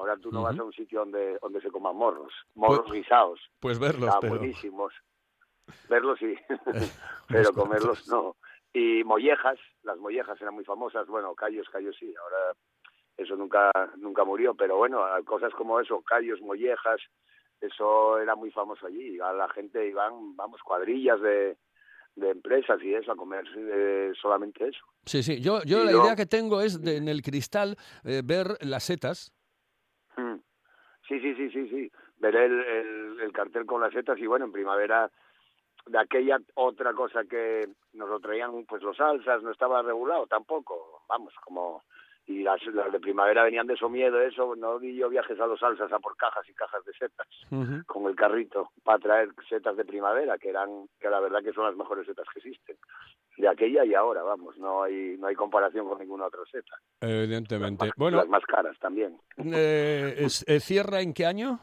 Ahora 0.00 0.16
tú 0.16 0.32
no 0.32 0.40
vas 0.42 0.54
Ujú. 0.54 0.62
a 0.62 0.66
un 0.66 0.72
sitio 0.72 1.00
donde, 1.00 1.38
donde 1.42 1.60
se 1.60 1.70
coman 1.70 1.94
morros, 1.94 2.32
morros 2.54 2.86
Pues- 2.86 3.02
guisados, 3.02 3.38
Pues 3.60 3.78
verlos, 3.78 4.14
pero... 4.18 4.36
buenísimos. 4.36 4.94
Verlos 5.90 6.18
sí, 6.18 6.34
pero 7.28 7.52
comerlos 7.52 8.08
no. 8.08 8.36
Y 8.72 9.04
mollejas, 9.04 9.58
las 9.82 9.98
mollejas 9.98 10.40
eran 10.40 10.54
muy 10.54 10.64
famosas, 10.64 11.06
bueno, 11.06 11.34
callos, 11.34 11.68
callos 11.70 11.94
sí, 11.98 12.14
ahora 12.16 12.56
eso 13.18 13.36
nunca 13.36 13.70
nunca 13.98 14.24
murió, 14.24 14.54
pero 14.54 14.78
bueno, 14.78 15.02
cosas 15.26 15.52
como 15.52 15.78
eso, 15.80 16.00
callos, 16.00 16.40
mollejas, 16.40 17.00
eso 17.60 18.18
era 18.18 18.34
muy 18.36 18.50
famoso 18.50 18.86
allí. 18.86 19.20
A 19.20 19.34
la 19.34 19.50
gente 19.50 19.86
iban, 19.86 20.34
vamos, 20.34 20.62
cuadrillas 20.62 21.20
de, 21.20 21.58
de 22.14 22.30
empresas 22.30 22.80
y 22.82 22.94
eso, 22.94 23.12
a 23.12 23.16
comer 23.16 23.44
eh, 23.54 24.12
solamente 24.18 24.66
eso. 24.66 24.80
Sí, 25.04 25.22
sí, 25.22 25.40
yo, 25.42 25.62
yo 25.64 25.84
la 25.84 25.92
idea 25.92 26.16
que 26.16 26.24
tengo 26.26 26.62
es 26.62 26.80
de, 26.80 26.96
en 26.96 27.08
el 27.08 27.20
cristal 27.22 27.76
eh, 28.04 28.22
ver 28.24 28.56
las 28.62 28.84
setas. 28.84 29.30
Mm. 30.20 30.40
Sí, 31.08 31.20
sí, 31.20 31.34
sí, 31.34 31.50
sí, 31.50 31.68
sí. 31.68 31.92
Ver 32.18 32.36
el, 32.36 32.60
el, 32.60 33.20
el, 33.20 33.32
cartel 33.32 33.66
con 33.66 33.80
las 33.80 33.92
setas 33.92 34.18
y 34.18 34.26
bueno, 34.26 34.44
en 34.44 34.52
primavera 34.52 35.10
de 35.86 35.98
aquella 35.98 36.38
otra 36.54 36.92
cosa 36.92 37.24
que 37.24 37.66
nos 37.94 38.08
lo 38.08 38.20
traían, 38.20 38.64
pues 38.66 38.82
los 38.82 38.96
salsas, 38.96 39.42
no 39.42 39.50
estaba 39.50 39.82
regulado 39.82 40.26
tampoco, 40.26 41.02
vamos, 41.08 41.34
como 41.42 41.82
y 42.26 42.42
las, 42.42 42.64
las, 42.66 42.92
de 42.92 43.00
primavera 43.00 43.42
venían 43.42 43.66
de 43.66 43.76
miedo 43.88 44.20
eso, 44.20 44.54
no 44.54 44.78
di 44.78 44.94
yo 44.94 45.08
viajes 45.08 45.40
a 45.40 45.46
los 45.46 45.58
salsas 45.58 45.90
a 45.90 45.98
por 45.98 46.16
cajas 46.16 46.48
y 46.48 46.54
cajas 46.54 46.84
de 46.84 46.92
setas 46.92 47.26
con 47.86 48.06
el 48.06 48.14
carrito 48.14 48.70
para 48.84 48.98
traer 48.98 49.30
setas 49.48 49.76
de 49.76 49.84
primavera, 49.84 50.38
que 50.38 50.50
eran, 50.50 50.86
que 51.00 51.08
la 51.08 51.18
verdad 51.18 51.42
que 51.42 51.52
son 51.52 51.64
las 51.64 51.76
mejores 51.76 52.06
setas 52.06 52.26
que 52.32 52.38
existen, 52.38 52.76
de 53.40 53.48
aquella 53.48 53.84
y 53.84 53.94
ahora, 53.94 54.22
vamos, 54.22 54.56
no 54.58 54.82
hay, 54.82 55.16
no 55.18 55.26
hay 55.26 55.34
comparación 55.34 55.88
con 55.88 55.98
ninguna 55.98 56.26
otra 56.26 56.40
seta. 56.50 56.76
Evidentemente. 57.00 57.86
Las, 57.86 57.94
bueno, 57.96 58.18
las 58.18 58.28
más 58.28 58.44
caras 58.44 58.78
también. 58.78 59.18
Eh, 59.38 60.14
es, 60.18 60.44
eh, 60.48 60.60
¿Cierra 60.60 61.00
en 61.00 61.12
qué 61.12 61.26
año? 61.26 61.58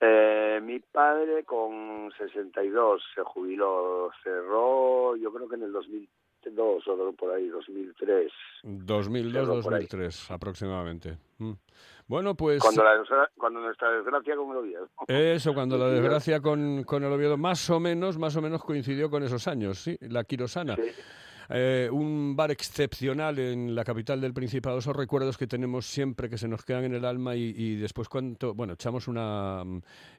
Eh, 0.00 0.60
mi 0.62 0.78
padre 0.80 1.44
con 1.44 2.10
62 2.18 3.02
se 3.14 3.22
jubiló, 3.22 4.10
cerró 4.22 5.16
yo 5.16 5.32
creo 5.32 5.48
que 5.48 5.56
en 5.56 5.62
el 5.64 5.72
2000 5.72 6.08
dos 6.50 6.86
o 6.88 7.12
por 7.12 7.34
ahí, 7.34 7.48
2003. 7.48 8.32
2002, 8.62 9.48
2003 9.48 10.30
aproximadamente. 10.30 11.18
Mm. 11.38 11.52
Bueno, 12.08 12.34
pues... 12.34 12.62
Cuando, 12.62 12.82
la, 12.82 13.30
cuando 13.36 13.60
nuestra 13.60 13.90
desgracia 13.90 14.34
con 14.34 14.50
el 14.50 14.56
Oviedo. 14.56 14.88
Eso, 15.06 15.52
cuando 15.52 15.76
la 15.76 15.88
desgracia 15.90 16.40
con, 16.40 16.82
con 16.84 17.04
el 17.04 17.12
Oviedo 17.12 17.36
más 17.36 17.68
o 17.68 17.78
menos, 17.78 18.18
más 18.18 18.34
o 18.34 18.40
menos 18.40 18.64
coincidió 18.64 19.10
con 19.10 19.22
esos 19.22 19.46
años, 19.46 19.78
sí, 19.78 19.96
la 20.00 20.24
Quirosana. 20.24 20.74
Sí. 20.74 20.90
Eh, 21.50 21.88
un 21.90 22.36
bar 22.36 22.50
excepcional 22.50 23.38
en 23.38 23.74
la 23.74 23.84
capital 23.84 24.20
del 24.20 24.34
Principado, 24.34 24.78
esos 24.78 24.94
recuerdos 24.94 25.38
que 25.38 25.46
tenemos 25.46 25.86
siempre 25.86 26.28
que 26.28 26.38
se 26.38 26.48
nos 26.48 26.64
quedan 26.64 26.84
en 26.84 26.94
el 26.94 27.04
alma 27.04 27.36
y, 27.36 27.54
y 27.56 27.76
después 27.76 28.08
cuánto, 28.08 28.54
bueno, 28.54 28.74
echamos 28.74 29.08
una 29.08 29.62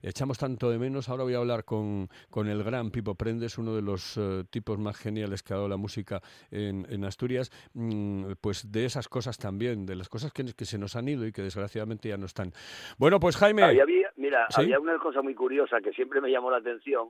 echamos 0.02 0.38
tanto 0.38 0.70
de 0.70 0.80
menos. 0.80 1.10
Ahora 1.10 1.24
voy 1.24 1.34
a 1.34 1.38
hablar 1.38 1.64
con, 1.66 2.08
con 2.30 2.48
el 2.48 2.64
gran 2.64 2.92
Pipo 2.92 3.16
Prendes, 3.16 3.58
uno 3.58 3.76
de 3.76 3.82
los 3.82 4.18
uh, 4.18 4.44
tipos 4.46 4.80
más 4.80 4.98
geniales 4.98 5.44
que 5.44 5.54
ha 5.54 5.58
dado 5.58 5.70
la 5.70 5.78
música 5.78 6.22
en, 6.52 6.86
en 6.90 7.06
Asturias, 7.06 7.52
mm, 7.74 8.34
pues 8.42 8.72
de 8.72 8.86
esas 8.86 9.08
cosas 9.08 9.38
también, 9.38 9.86
de 9.86 9.96
las 9.96 10.10
cosas 10.10 10.32
que, 10.34 10.46
que, 10.56 10.66
se 10.66 10.78
nos 10.78 10.96
han 10.96 11.08
ido 11.08 11.26
y 11.26 11.32
que 11.32 11.42
desgraciadamente 11.42 12.10
ya 12.10 12.18
no 12.18 12.26
están. 12.26 12.52
Bueno, 12.98 13.20
pues 13.20 13.38
Jaime. 13.38 13.64
Había, 13.64 13.86
mira, 14.16 14.48
¿sí? 14.50 14.62
había 14.62 14.80
una 14.80 14.98
cosa 14.98 15.22
muy 15.22 15.36
curiosa 15.36 15.80
que 15.82 15.92
siempre 15.92 16.22
me 16.22 16.32
llamó 16.32 16.52
la 16.52 16.58
atención, 16.58 17.10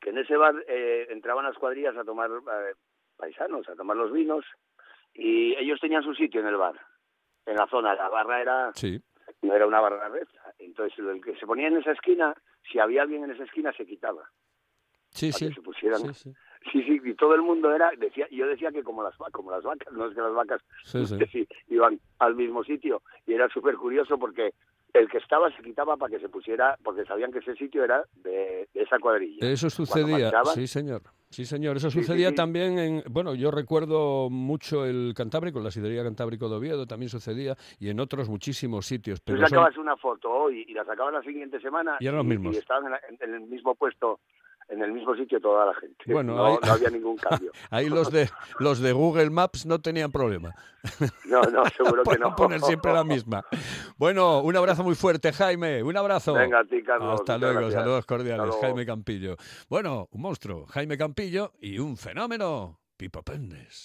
que 0.00 0.10
en 0.10 0.18
ese 0.18 0.36
bar 0.36 0.54
eh, 0.68 1.06
entraban 1.10 1.44
las 1.44 1.56
cuadrillas 1.56 1.96
a 1.96 2.04
tomar 2.04 2.30
eh, 2.30 2.74
paisanos 3.16 3.68
a 3.68 3.74
tomar 3.74 3.96
los 3.96 4.12
vinos 4.12 4.44
y 5.14 5.56
ellos 5.56 5.80
tenían 5.80 6.02
su 6.02 6.14
sitio 6.14 6.40
en 6.40 6.48
el 6.48 6.56
bar, 6.56 6.78
en 7.46 7.56
la 7.56 7.66
zona. 7.66 7.94
La 7.94 8.08
barra 8.08 8.40
era 8.40 8.72
sí. 8.74 9.00
no 9.42 9.54
era 9.54 9.66
una 9.66 9.80
barra 9.80 10.08
recta. 10.08 10.54
Entonces 10.58 10.98
el 10.98 11.22
que 11.22 11.36
se 11.36 11.46
ponía 11.46 11.68
en 11.68 11.78
esa 11.78 11.92
esquina, 11.92 12.34
si 12.70 12.78
había 12.78 13.02
alguien 13.02 13.24
en 13.24 13.30
esa 13.30 13.44
esquina 13.44 13.72
se 13.72 13.86
quitaba. 13.86 14.28
Sí, 15.10 15.32
sí. 15.32 15.48
Que 15.48 15.54
se 15.54 15.62
pusieran. 15.62 16.00
Sí, 16.00 16.14
sí. 16.14 16.32
sí, 16.72 16.82
sí, 16.82 17.00
y 17.04 17.14
todo 17.14 17.34
el 17.34 17.42
mundo 17.42 17.74
era, 17.74 17.90
decía, 17.96 18.26
yo 18.30 18.46
decía 18.46 18.70
que 18.70 18.82
como 18.82 19.02
las 19.02 19.16
como 19.32 19.50
las 19.50 19.62
vacas, 19.62 19.92
no 19.92 20.06
es 20.06 20.14
que 20.14 20.20
las 20.20 20.34
vacas 20.34 20.62
sí, 20.84 21.06
sí. 21.06 21.18
sí, 21.32 21.48
iban 21.68 21.98
al 22.18 22.34
mismo 22.34 22.62
sitio 22.64 23.02
y 23.26 23.32
era 23.32 23.48
súper 23.48 23.76
curioso 23.76 24.18
porque 24.18 24.52
el 24.98 25.08
que 25.08 25.18
estaba 25.18 25.50
se 25.56 25.62
quitaba 25.62 25.96
para 25.96 26.10
que 26.16 26.20
se 26.20 26.28
pusiera, 26.28 26.76
porque 26.82 27.04
sabían 27.04 27.32
que 27.32 27.38
ese 27.40 27.54
sitio 27.56 27.84
era 27.84 28.02
de, 28.16 28.68
de 28.72 28.82
esa 28.82 28.98
cuadrilla. 28.98 29.46
Eso 29.48 29.68
sucedía, 29.70 30.32
sí 30.54 30.66
señor. 30.66 31.02
Sí, 31.28 31.44
señor, 31.44 31.76
eso 31.76 31.90
Sí, 31.90 31.98
sucedía 32.00 32.28
sí, 32.28 32.32
sí. 32.32 32.36
también 32.36 32.78
en, 32.78 33.02
bueno, 33.10 33.34
yo 33.34 33.50
recuerdo 33.50 34.30
mucho 34.30 34.86
el 34.86 35.12
Cantábrico, 35.14 35.58
la 35.60 35.72
sidería 35.72 36.04
Cantábrico 36.04 36.48
de 36.48 36.54
Oviedo 36.56 36.86
también 36.86 37.08
sucedía 37.10 37.56
y 37.80 37.90
en 37.90 37.98
otros 37.98 38.28
muchísimos 38.28 38.86
sitios. 38.86 39.20
Tú 39.20 39.32
Pero 39.32 39.40
son- 39.40 39.48
sacabas 39.48 39.76
una 39.76 39.96
foto 39.96 40.30
hoy 40.30 40.64
y 40.68 40.72
la 40.72 40.84
sacabas 40.84 41.12
la 41.14 41.22
siguiente 41.22 41.60
semana 41.60 41.96
Y 41.98 42.06
eran 42.06 42.18
los 42.18 42.26
mismos. 42.26 42.54
y 42.54 42.58
estaban 42.58 42.84
en, 42.86 42.90
la- 42.92 43.00
en- 43.08 43.18
en 43.28 43.34
el 43.34 43.40
mismo 43.48 43.74
puesto, 43.74 44.20
en 44.68 44.82
el 44.82 44.92
mismo 44.92 45.14
sitio 45.14 45.40
toda 45.40 45.66
la 45.66 45.74
gente. 45.74 45.96
Bueno, 46.12 46.34
no, 46.34 46.46
ahí- 46.46 46.58
no 46.64 46.72
había 46.72 46.90
ningún 46.90 47.16
cambio. 47.16 47.52
Ahí 47.70 47.88
los 47.88 48.10
de 48.10 48.28
los 48.58 48.80
de 48.80 48.92
Google 48.92 49.30
Maps 49.30 49.64
no 49.66 49.80
tenían 49.80 50.10
problema. 50.12 50.54
No, 51.24 51.42
no, 51.42 51.64
seguro 51.76 52.04
que 52.04 52.16
no. 52.18 52.36
poner 52.36 52.60
siempre 52.60 52.92
la 52.92 53.02
misma. 53.02 53.44
Bueno, 53.96 54.40
un 54.40 54.56
abrazo 54.56 54.84
muy 54.84 54.94
fuerte, 54.94 55.32
Jaime. 55.32 55.82
Un 55.82 55.96
abrazo. 55.96 56.32
Venga, 56.34 56.60
a 56.60 56.64
ti, 56.64 56.80
Carlos. 56.82 57.20
Hasta 57.20 57.36
luego, 57.38 57.58
gracias. 57.60 57.82
saludos 57.82 58.06
cordiales. 58.06 58.46
Luego. 58.46 58.60
Jaime 58.62 58.86
Campillo. 58.86 59.36
Bueno, 59.68 60.08
un 60.12 60.20
monstruo, 60.22 60.64
Jaime 60.66 60.96
Campillo 60.96 61.52
y 61.60 61.80
un 61.80 61.96
fenómeno, 61.96 62.78
Pipo 62.96 63.22
Pendes. 63.24 63.84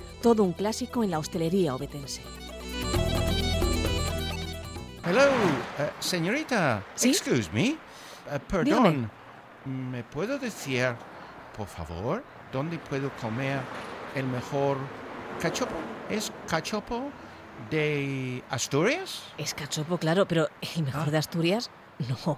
Todo 0.21 0.43
un 0.43 0.53
clásico 0.53 1.03
en 1.03 1.11
la 1.11 1.19
hostelería 1.19 1.73
obetense. 1.75 2.21
Hello, 5.03 5.21
eh, 5.79 5.89
señorita. 5.99 6.83
¿Sí? 6.95 7.09
Excuse 7.09 7.49
me. 7.51 7.69
Eh, 7.69 7.77
perdón. 8.47 9.09
¿Me 9.65 10.03
puedo 10.03 10.37
decir, 10.37 10.95
por 11.57 11.67
favor, 11.67 12.23
dónde 12.51 12.77
puedo 12.77 13.09
comer 13.17 13.59
el 14.15 14.25
mejor 14.27 14.77
cachopo? 15.41 15.73
¿Es 16.09 16.31
cachopo 16.47 17.09
de 17.69 18.43
Asturias? 18.49 19.23
Es 19.37 19.53
cachopo, 19.53 19.97
claro, 19.97 20.27
pero 20.27 20.47
el 20.75 20.83
mejor 20.83 21.07
Ah. 21.07 21.11
de 21.11 21.17
Asturias, 21.17 21.69
no. 22.25 22.37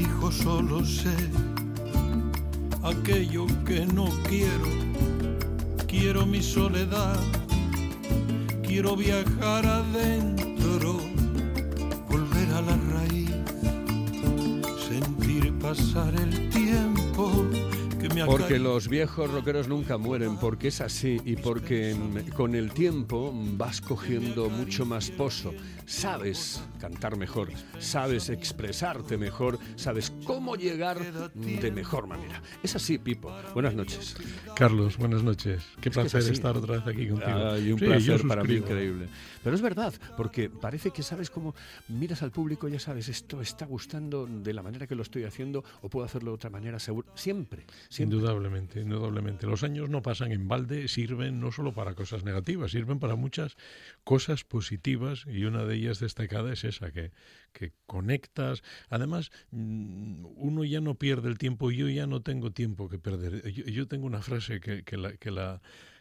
Dijo 0.00 0.32
solo 0.32 0.82
sé 0.82 1.14
aquello 2.82 3.44
que 3.66 3.84
no 3.84 4.06
quiero. 4.30 4.70
Quiero 5.86 6.24
mi 6.24 6.42
soledad, 6.42 7.20
quiero 8.62 8.96
viajar 8.96 9.66
adentro, 9.66 11.00
volver 12.08 12.48
a 12.54 12.62
la 12.62 12.76
raíz, 12.94 13.30
sentir 14.88 15.52
pasar 15.58 16.14
el 16.14 16.48
tiempo 16.48 17.44
que 18.00 18.14
me 18.14 18.24
Porque 18.24 18.58
los 18.58 18.88
viejos 18.88 19.30
rockeros 19.30 19.68
nunca 19.68 19.98
mueren, 19.98 20.38
porque 20.38 20.68
es 20.68 20.80
así 20.80 21.20
y 21.24 21.36
porque 21.36 21.90
en- 21.90 22.30
con 22.30 22.54
el 22.54 22.72
tiempo 22.72 23.32
vas 23.56 23.80
cogiendo 23.80 24.48
mucho 24.48 24.84
más 24.86 25.10
pozo. 25.10 25.52
Sabes 25.86 26.62
cantar 26.80 27.16
mejor, 27.16 27.48
sabes 27.78 28.28
expresarte 28.28 29.16
mejor, 29.18 29.58
sabes 29.76 30.12
cómo 30.24 30.56
llegar 30.56 30.98
de 31.34 31.70
mejor 31.72 32.06
manera. 32.06 32.40
Es 32.62 32.76
así, 32.76 32.98
Pipo. 32.98 33.32
Buenas 33.54 33.74
noches. 33.74 34.16
Carlos, 34.54 34.96
buenas 34.96 35.22
noches. 35.22 35.62
Qué 35.80 35.88
Es 35.88 35.96
que 35.96 36.02
es 36.02 36.12
placer 36.12 36.32
estar 36.32 36.56
otra 36.56 36.78
vez 36.78 36.86
aquí 36.86 37.08
contigo. 37.08 37.52
Un 37.52 37.58
Sí, 37.58 37.64
yo 37.68 37.76
placer 37.76 38.26
para 38.26 38.42
mí 38.42 38.56
suscribo. 38.56 38.66
increíble. 38.66 39.08
Pero 39.42 39.56
es 39.56 39.62
verdad, 39.62 39.94
porque 40.18 40.50
parece 40.50 40.90
que 40.90 41.02
sabes 41.02 41.30
cómo 41.30 41.54
miras 41.88 42.22
al 42.22 42.30
público, 42.30 42.68
ya 42.68 42.78
sabes, 42.78 43.08
esto 43.08 43.40
está 43.40 43.64
gustando 43.64 44.26
de 44.26 44.52
la 44.52 44.62
manera 44.62 44.86
que 44.86 44.94
lo 44.94 45.02
estoy 45.02 45.24
haciendo 45.24 45.64
o 45.80 45.88
puedo 45.88 46.04
hacerlo 46.04 46.30
de 46.32 46.34
otra 46.34 46.50
manera, 46.50 46.78
seguro. 46.78 47.08
Siempre. 47.14 47.64
Indudablemente, 47.98 48.80
indudablemente. 48.80 49.46
Los 49.46 49.64
años 49.64 49.90
no 49.90 50.00
pasan 50.00 50.30
en 50.30 50.46
balde, 50.46 50.86
sirven 50.86 51.40
no 51.40 51.50
solo 51.50 51.74
para 51.74 51.94
cosas 51.94 52.22
negativas, 52.22 52.70
sirven 52.70 53.00
para 53.00 53.16
muchas 53.16 53.56
cosas 54.04 54.44
positivas 54.44 55.24
y 55.26 55.44
una 55.44 55.64
de 55.64 55.74
ellas 55.74 55.98
destacada 55.98 56.52
es 56.52 56.62
esa, 56.62 56.92
que, 56.92 57.10
que 57.52 57.72
conectas. 57.86 58.62
Además, 58.90 59.32
mm, 59.50 60.24
uno 60.36 60.64
ya 60.64 60.80
no 60.80 60.94
pierde 60.94 61.28
el 61.28 61.38
tiempo, 61.38 61.72
yo 61.72 61.88
ya 61.88 62.06
no 62.06 62.22
tengo 62.22 62.52
tiempo 62.52 62.88
que 62.88 62.98
perder. 62.98 63.50
Yo, 63.52 63.88
tengo 63.88 64.06
una 64.06 64.22
frase 64.22 64.60
que, 64.60 64.84
que 64.84 64.96
la... 64.96 65.12
Que 65.16 65.30
la 65.30 65.60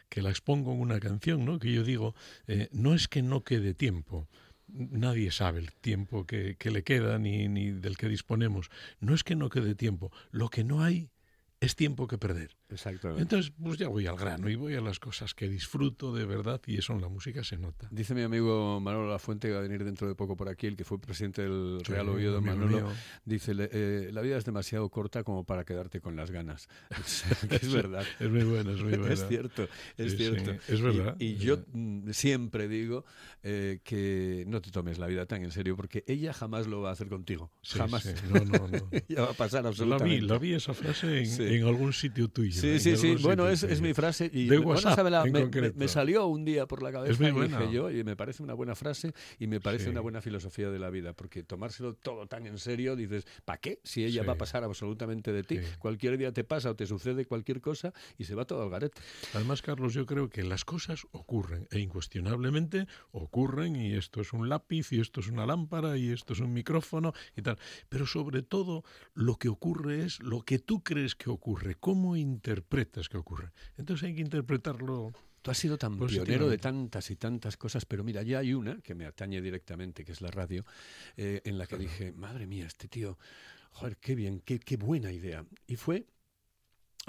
que 0.10 0.24
la 0.24 0.32
expongo 0.32 0.74
en 0.74 0.82
una 0.82 1.00
canción, 1.00 1.46
¿no? 1.46 1.60
que 1.60 1.72
yo 1.72 1.84
digo, 1.84 2.16
eh, 2.48 2.68
no 2.72 2.96
es 2.96 3.08
que 3.08 3.22
no 3.22 3.44
quede 3.44 3.76
tiempo, 3.76 4.28
nadie 4.68 5.30
sabe 5.30 5.60
el 5.60 5.72
tiempo 5.72 6.26
que, 6.26 6.56
que 6.58 6.72
le 6.72 6.84
queda 6.84 7.20
ni, 7.20 7.48
ni, 7.48 7.70
del 7.70 7.96
que 7.96 8.10
disponemos. 8.10 8.72
No 9.00 9.14
es 9.14 9.24
que 9.24 9.36
no 9.36 9.50
quede 9.50 9.76
tiempo, 9.76 10.12
lo 10.32 10.50
que 10.50 10.64
no 10.64 10.82
hay 10.82 11.12
es 11.62 11.76
tiempo 11.76 12.08
que 12.08 12.18
perder. 12.18 12.56
Exactamente. 12.70 13.24
Entonces, 13.24 13.52
pues 13.62 13.78
ya 13.78 13.88
voy 13.88 14.06
al 14.06 14.16
grano 14.16 14.50
y 14.50 14.56
voy 14.56 14.76
a 14.76 14.82
las 14.82 15.00
cosas 15.00 15.34
que 15.34 15.50
disfruto 15.50 16.14
de 16.14 16.26
verdad 16.26 16.62
y 16.68 16.78
eso 16.78 16.94
en 16.94 17.02
la 17.02 17.10
música 17.10 17.44
se 17.44 17.58
nota. 17.58 17.88
Dice 17.92 18.14
mi 18.14 18.22
amigo 18.22 18.80
Manolo 18.80 19.10
Lafuente, 19.10 19.48
que 19.48 19.54
va 19.54 19.60
a 19.60 19.64
venir 19.64 19.84
dentro 19.84 20.08
de 20.08 20.16
poco 20.16 20.38
por 20.38 20.50
aquí, 20.50 20.68
el 20.68 20.78
que 20.78 20.86
fue 20.86 21.00
presidente 21.00 21.42
del 21.42 21.84
Real 21.84 22.10
Oviedo, 22.10 22.42
Manolo, 22.42 22.92
dice, 23.26 23.54
eh, 23.58 24.10
la 24.14 24.22
vida 24.22 24.38
es 24.38 24.46
demasiado 24.46 24.88
corta 24.90 25.24
como 25.24 25.44
para 25.44 25.66
quedarte 25.66 26.00
con 26.00 26.16
las 26.16 26.32
ganas. 26.32 26.70
es 27.50 27.74
verdad. 27.74 28.06
es 28.20 28.30
muy 28.30 28.44
bueno, 28.44 28.72
es 28.72 28.82
muy 28.82 28.92
bueno. 28.98 29.14
es 29.14 29.28
cierto, 29.28 29.68
es 29.98 30.16
cierto. 30.16 30.52
es 30.68 30.82
verdad. 30.82 31.16
Y, 31.20 31.36
yo 31.40 31.60
mm, 31.74 32.12
siempre 32.12 32.68
digo 32.68 33.06
eh, 33.44 33.80
que 33.84 34.44
no 34.48 34.62
te 34.62 34.72
tomes 34.72 35.00
la 35.00 35.08
vida 35.08 35.26
tan 35.26 35.44
en 35.44 35.52
serio 35.52 35.76
porque 35.76 36.04
ella 36.08 36.34
jamás 36.34 36.68
lo 36.68 36.82
va 36.82 36.90
a 36.90 36.94
hacer 36.94 37.08
contigo. 37.08 37.52
jamás. 37.64 38.06
No, 38.30 38.46
no, 38.46 38.68
no. 38.68 38.90
ella 39.10 39.24
va 39.24 39.32
a 39.32 39.34
pasar 39.34 39.66
absolutamente. 39.66 40.22
La 40.22 40.22
vi, 40.22 40.28
la 40.28 40.38
vi 40.38 40.54
esa 40.54 40.74
frase 40.74 41.24
en, 41.24 41.49
en 41.50 41.66
algún 41.66 41.94
sitio 41.94 42.28
tuyo. 42.30 42.60
Sí, 42.60 42.80
sí, 42.80 42.98
sí. 42.98 43.16
Bueno, 43.22 43.48
es, 43.50 43.64
es, 43.64 43.82
mi 43.82 43.94
frase. 43.94 44.30
Y 44.32 44.46
de 44.46 44.60
WhatsApp, 44.60 45.00
me, 45.76 45.88
salió 45.88 46.28
un 46.28 46.46
día 46.46 46.68
por 46.68 46.84
la 46.84 46.92
cabeza 46.92 47.28
y 47.28 47.32
dije 47.32 47.72
yo, 47.72 47.90
y 47.92 48.04
me 48.04 48.16
parece 48.16 48.44
una 48.44 48.54
buena 48.54 48.76
frase 48.76 49.14
y 49.40 49.48
me 49.48 49.60
parece 49.60 49.90
una 49.90 50.02
buena 50.02 50.22
filosofía 50.22 50.70
de 50.70 50.80
la 50.80 50.90
vida, 50.90 51.14
porque 51.14 51.44
tomárselo 51.44 51.94
todo 51.96 52.28
tan 52.28 52.46
en 52.46 52.58
serio, 52.58 52.96
dices, 52.96 53.26
¿para 53.46 53.60
qué? 53.60 53.80
Si 53.84 54.04
ella 54.04 54.24
va 54.24 54.34
a 54.34 54.38
pasar 54.38 54.64
absolutamente 54.64 55.32
de 55.32 55.44
ti. 55.44 55.60
Cualquier 55.80 56.18
día 56.18 56.32
te 56.32 56.44
pasa 56.44 56.72
o 56.72 56.76
te 56.76 56.86
sucede 56.86 57.26
cualquier 57.26 57.62
cosa 57.62 57.94
y 58.18 58.26
se 58.26 58.36
va 58.36 58.46
todo 58.46 58.64
al 58.64 58.70
garete. 58.70 59.02
Además, 59.34 59.62
Carlos, 59.62 59.94
yo 59.94 60.06
creo 60.06 60.30
que 60.30 60.44
las 60.44 60.66
cosas 60.66 61.06
ocurren 61.12 61.68
e 61.72 61.80
incuestionablemente 61.80 62.88
ocurren 63.12 63.76
y 63.76 63.94
esto 63.94 64.22
es 64.22 64.34
un 64.34 64.50
lápiz 64.50 64.92
y 64.92 65.00
esto 65.00 65.20
es 65.20 65.28
una 65.28 65.46
lámpara 65.46 65.98
y 65.98 66.12
esto 66.12 66.34
es 66.34 66.40
un 66.40 66.54
micrófono 66.54 67.14
y 67.36 67.42
tal. 67.42 67.58
Pero 67.90 68.06
sobre 68.06 68.42
todo 68.42 68.84
lo 69.14 69.36
que 69.36 69.50
ocurre 69.50 70.04
es 70.04 70.20
lo 70.20 70.42
que 70.42 70.60
tú 70.60 70.84
crees 70.84 71.16
que 71.16 71.30
ocurre, 71.30 71.39
cómo 71.80 72.16
interpretas 72.16 73.10
que 73.10 73.18
ocurre. 73.18 73.52
Entonces 73.78 74.08
hay 74.08 74.16
que 74.16 74.22
interpretarlo. 74.22 75.12
Tú 75.42 75.52
has 75.52 75.58
sido 75.58 75.78
tan 75.78 75.98
pionero 75.98 76.50
de 76.50 76.58
tantas 76.58 77.10
y 77.12 77.16
tantas 77.16 77.56
cosas, 77.56 77.86
pero 77.86 78.04
mira, 78.04 78.24
ya 78.24 78.40
hay 78.40 78.54
una 78.54 78.82
que 78.82 78.94
me 78.94 79.06
atañe 79.06 79.42
directamente, 79.42 80.04
que 80.04 80.12
es 80.12 80.22
la 80.22 80.32
radio, 80.32 80.66
eh, 81.16 81.42
en 81.46 81.58
la 81.58 81.66
que 81.66 81.78
dije, 81.78 82.12
madre 82.12 82.46
mía, 82.46 82.68
este 82.68 82.90
tío, 82.90 83.18
joder, 83.72 83.98
qué 83.98 84.16
bien, 84.16 84.42
qué, 84.42 84.60
qué 84.60 84.76
buena 84.76 85.12
idea. 85.12 85.46
Y 85.66 85.78
fue 85.78 86.08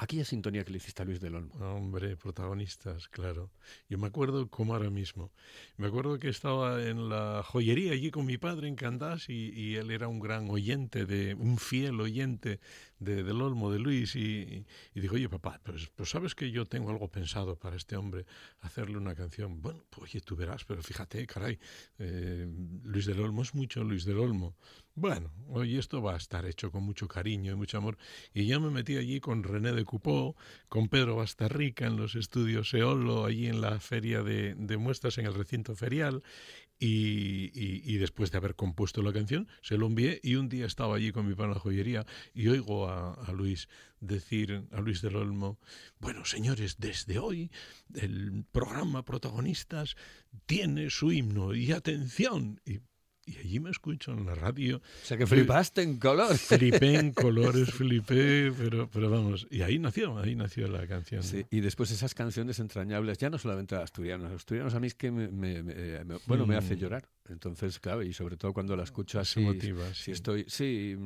aquella 0.01 0.25
sintonía 0.25 0.65
que 0.65 0.71
le 0.71 0.79
hiciste 0.79 1.03
a 1.03 1.05
Luis 1.05 1.21
del 1.21 1.35
Olmo. 1.35 1.55
Hombre, 1.57 2.17
protagonistas, 2.17 3.09
claro. 3.09 3.51
Yo 3.89 3.99
me 3.99 4.07
acuerdo 4.07 4.49
como 4.49 4.75
ahora 4.75 4.91
mismo. 4.91 5.31
Me 5.77 5.89
acuerdo 5.89 6.19
que 6.19 6.29
estaba 6.29 6.83
en 6.83 7.09
la 7.09 7.43
joyería 7.45 7.93
allí 7.93 8.11
con 8.11 8.25
mi 8.25 8.39
padre 8.39 8.69
en 8.69 8.77
Candás 8.77 9.29
y, 9.29 9.51
y 9.51 9.77
él 9.77 9.91
era 9.91 10.09
un 10.09 10.21
gran 10.21 10.49
oyente, 10.49 11.05
de 11.05 11.35
un 11.35 11.59
fiel 11.59 12.01
oyente 12.01 12.61
de, 13.01 13.25
del 13.25 13.41
Olmo 13.43 13.73
de 13.73 13.79
Luis 13.79 14.15
y, 14.15 14.65
y, 14.95 15.01
dijo, 15.01 15.17
oye 15.17 15.29
papá, 15.29 15.61
pues, 15.65 15.91
pues, 15.97 16.11
sabes 16.11 16.35
que 16.35 16.51
yo 16.51 16.67
tengo 16.67 16.91
algo 16.91 17.09
pensado 17.09 17.57
para 17.57 17.77
este 17.77 17.97
hombre, 17.97 18.27
hacerle 18.61 18.99
una 18.99 19.15
canción. 19.15 19.61
Bueno, 19.61 19.85
pues 19.91 20.11
oye, 20.13 20.21
tú 20.21 20.37
verás, 20.37 20.65
pero 20.65 20.83
fíjate, 20.83 21.27
caray, 21.27 21.59
eh, 21.99 22.47
Luis 22.85 23.07
del 23.07 23.21
Olmo 23.21 23.43
es 23.43 23.55
mucho 23.55 23.83
Luis 23.83 24.05
del 24.05 24.19
Olmo. 24.19 24.55
Bueno, 24.95 25.33
hoy 25.49 25.79
esto 25.79 26.03
va 26.03 26.15
a 26.15 26.17
estar 26.17 26.45
hecho 26.45 26.71
con 26.71 26.83
mucho 26.83 27.09
cariño 27.09 27.53
y 27.53 27.55
mucho 27.55 27.79
amor. 27.79 27.97
Y 28.35 28.47
ya 28.47 28.61
me 28.61 28.71
metí 28.71 28.97
allí 28.97 29.21
con 29.21 29.43
René 29.43 29.73
de 29.73 29.85
Cupó, 29.85 30.37
con 30.69 30.89
Pedro 30.89 31.17
Bastarrica 31.17 31.87
en 31.87 31.97
los 31.97 32.17
estudios 32.17 32.75
Eolo, 32.75 33.25
allí 33.25 33.47
en 33.47 33.61
la 33.61 33.81
feria 33.81 34.23
de, 34.23 34.55
de 34.55 34.77
muestras 34.77 35.17
en 35.19 35.27
el 35.27 35.35
recinto 35.35 35.75
ferial. 35.75 36.23
Y, 36.83 37.99
después 37.99 38.31
de 38.31 38.39
haber 38.39 38.55
compuesto 38.55 39.03
la 39.03 39.13
canción, 39.13 39.47
se 39.61 39.77
lo 39.77 39.87
envié 39.87 40.19
y 40.23 40.37
un 40.37 40.49
día 40.49 40.65
estaba 40.65 40.97
allí 40.97 41.13
con 41.13 41.29
mi 41.29 41.35
pana 41.35 41.55
joyería 41.55 42.07
y 42.33 42.49
oigo 42.49 42.89
a, 42.89 43.31
Luis 43.35 43.69
decir, 44.01 44.67
a 44.73 44.81
Luis 44.81 45.03
del 45.03 45.17
Olmo, 45.17 45.59
bueno, 45.99 46.25
señores, 46.25 46.77
desde 46.79 47.19
hoy 47.19 47.51
el 47.95 48.47
programa 48.51 49.05
Protagonistas 49.05 49.95
tiene 50.47 50.89
su 50.89 51.13
himno 51.13 51.55
y 51.55 51.73
atención. 51.73 52.63
Y 53.31 53.39
allí 53.39 53.61
me 53.61 53.71
escucho 53.71 54.13
en 54.13 54.27
la 54.27 54.35
radio. 54.35 54.79
O 54.79 55.07
sea 55.07 55.17
que 55.17 55.27
flipaste 55.27 55.83
en 55.83 55.99
color. 55.99 56.37
Flipé 56.39 56.97
en 56.97 57.13
colores, 57.13 57.71
flipé, 57.71 58.53
pero, 58.53 58.89
pero 58.93 59.11
vamos, 59.11 59.47
y 59.51 59.63
ahí 59.63 59.79
nació, 59.79 60.19
ahí 60.19 60.35
nació 60.35 60.69
la 60.69 60.87
canción. 60.87 61.23
Sí, 61.23 61.47
y 61.51 61.61
después 61.61 61.91
esas 61.91 62.15
canciones 62.15 62.59
entrañables, 62.59 63.19
ya 63.19 63.31
no 63.31 63.39
solamente 63.39 63.77
asturianos, 63.77 64.33
asturianos 64.33 64.75
a 64.75 64.81
mí 64.81 64.87
es 64.89 64.95
que 64.95 65.11
me, 65.11 65.29
me, 65.29 65.63
me 65.63 66.05
bueno, 66.27 66.47
me 66.47 66.57
hace 66.57 66.77
mm. 66.77 66.79
llorar. 66.79 67.09
Entonces, 67.31 67.79
claro, 67.79 68.03
y 68.03 68.13
sobre 68.13 68.37
todo 68.37 68.53
cuando 68.53 68.77
la 68.77 68.85
escuchas 68.85 69.31
así, 69.31 69.41
motiva, 69.41 69.93
si 69.95 70.11
estoy, 70.11 70.45
sí, 70.49 70.97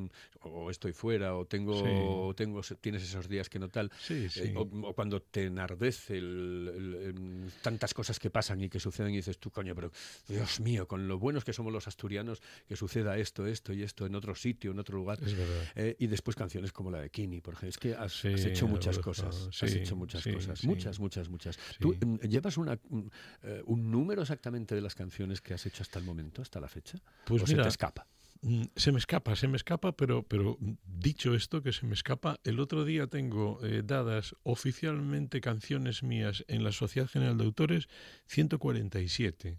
o 0.40 0.70
estoy 0.70 0.92
fuera, 0.92 1.36
o 1.36 1.46
tengo, 1.46 1.78
sí. 1.78 1.90
o 1.90 2.34
tengo 2.34 2.60
tienes 2.80 3.02
esos 3.02 3.28
días 3.28 3.48
que 3.48 3.58
no 3.58 3.68
tal, 3.68 3.90
sí, 4.00 4.28
sí. 4.28 4.40
Eh, 4.40 4.54
o, 4.56 4.62
o, 4.62 4.94
cuando 4.94 5.20
te 5.20 5.44
enardece 5.44 6.18
el, 6.18 6.70
el, 6.74 6.94
el, 6.94 7.52
tantas 7.62 7.94
cosas 7.94 8.18
que 8.18 8.30
pasan 8.30 8.60
y 8.62 8.68
que 8.68 8.80
suceden 8.80 9.12
y 9.12 9.16
dices 9.16 9.38
tú, 9.38 9.50
coño, 9.50 9.74
pero 9.74 9.90
Dios 10.28 10.60
mío, 10.60 10.86
con 10.86 11.08
lo 11.08 11.18
buenos 11.18 11.44
que 11.44 11.52
somos 11.52 11.72
los 11.72 11.86
asturianos, 11.88 12.42
que 12.66 12.76
suceda 12.76 13.16
esto, 13.18 13.46
esto 13.46 13.72
y 13.72 13.82
esto 13.82 14.06
en 14.06 14.14
otro 14.14 14.34
sitio, 14.34 14.70
en 14.70 14.78
otro 14.78 14.96
lugar. 14.96 15.18
Es 15.22 15.36
verdad. 15.36 15.64
Eh, 15.74 15.96
y 15.98 16.06
después 16.06 16.36
canciones 16.36 16.72
como 16.72 16.90
la 16.90 17.00
de 17.00 17.10
Kini, 17.10 17.40
por 17.40 17.54
ejemplo. 17.54 17.70
Es 17.70 17.78
que 17.78 17.94
has, 17.94 18.24
has 18.24 18.44
hecho 18.44 18.68
muchas 18.68 18.98
cosas, 18.98 19.48
has 19.48 19.62
hecho 19.62 19.96
muchas 19.96 20.24
cosas, 20.24 20.64
muchas, 20.64 20.98
muchas, 20.98 21.28
muchas. 21.28 21.58
¿Tú 21.78 21.94
llevas 22.28 22.56
una, 22.56 22.78
un, 22.90 23.10
uh, 23.42 23.72
un 23.72 23.90
número 23.90 24.22
exactamente 24.22 24.74
de 24.74 24.80
las 24.80 24.94
canciones 24.94 25.40
que 25.40 25.54
has 25.54 25.66
hecho 25.66 25.82
hasta 25.82 25.98
el 25.98 26.04
momento, 26.04 26.13
hasta 26.42 26.60
la 26.60 26.68
fecha? 26.68 26.98
Pues 27.24 27.42
¿O 27.42 27.46
mira, 27.46 27.58
se 27.58 27.62
te 27.62 27.68
escapa? 27.68 28.06
Mm, 28.42 28.64
se 28.76 28.92
me 28.92 28.98
escapa, 28.98 29.34
se 29.36 29.48
me 29.48 29.56
escapa, 29.56 29.92
pero, 29.92 30.22
pero 30.22 30.58
dicho 30.84 31.34
esto 31.34 31.62
que 31.62 31.72
se 31.72 31.86
me 31.86 31.94
escapa, 31.94 32.40
el 32.44 32.60
otro 32.60 32.84
día 32.84 33.06
tengo 33.06 33.58
eh, 33.64 33.82
dadas 33.82 34.36
oficialmente 34.42 35.40
canciones 35.40 36.02
mías 36.02 36.44
en 36.48 36.62
la 36.62 36.72
Sociedad 36.72 37.08
General 37.08 37.38
de 37.38 37.44
Autores 37.44 37.88
147. 38.26 39.58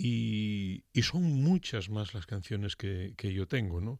Y, 0.00 0.84
y 0.92 1.02
son 1.02 1.22
muchas 1.22 1.90
más 1.90 2.14
las 2.14 2.26
canciones 2.26 2.76
que, 2.76 3.14
que 3.16 3.32
yo 3.32 3.46
tengo, 3.46 3.80
¿no? 3.80 3.98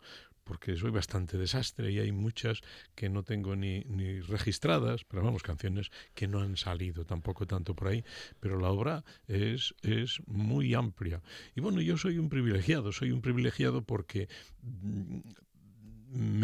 Porque 0.48 0.76
soy 0.76 0.90
bastante 0.90 1.37
desastre 1.37 1.92
y 1.92 1.98
hay 1.98 2.11
muchas 2.11 2.62
que 2.94 3.11
no 3.11 3.22
tengo 3.22 3.54
ni, 3.54 3.80
ni, 3.80 4.20
registradas, 4.20 5.04
pero 5.04 5.22
vamos, 5.22 5.42
canciones 5.42 5.90
que 6.14 6.26
no 6.26 6.40
han 6.40 6.56
salido 6.56 7.04
tampoco 7.04 7.46
tanto 7.46 7.74
por 7.74 7.88
ahí, 7.88 8.02
pero 8.40 8.58
la 8.58 8.70
obra 8.70 9.04
es, 9.26 9.74
es 9.82 10.20
muy 10.26 10.72
amplia. 10.72 11.22
Y 11.54 11.61
bueno, 11.61 11.82
yo 11.82 11.98
soy 11.98 12.18
un 12.18 12.30
privilegiado, 12.30 12.92
soy 12.92 13.12
un 13.12 13.20
privilegiado 13.20 13.82
porque 13.82 14.28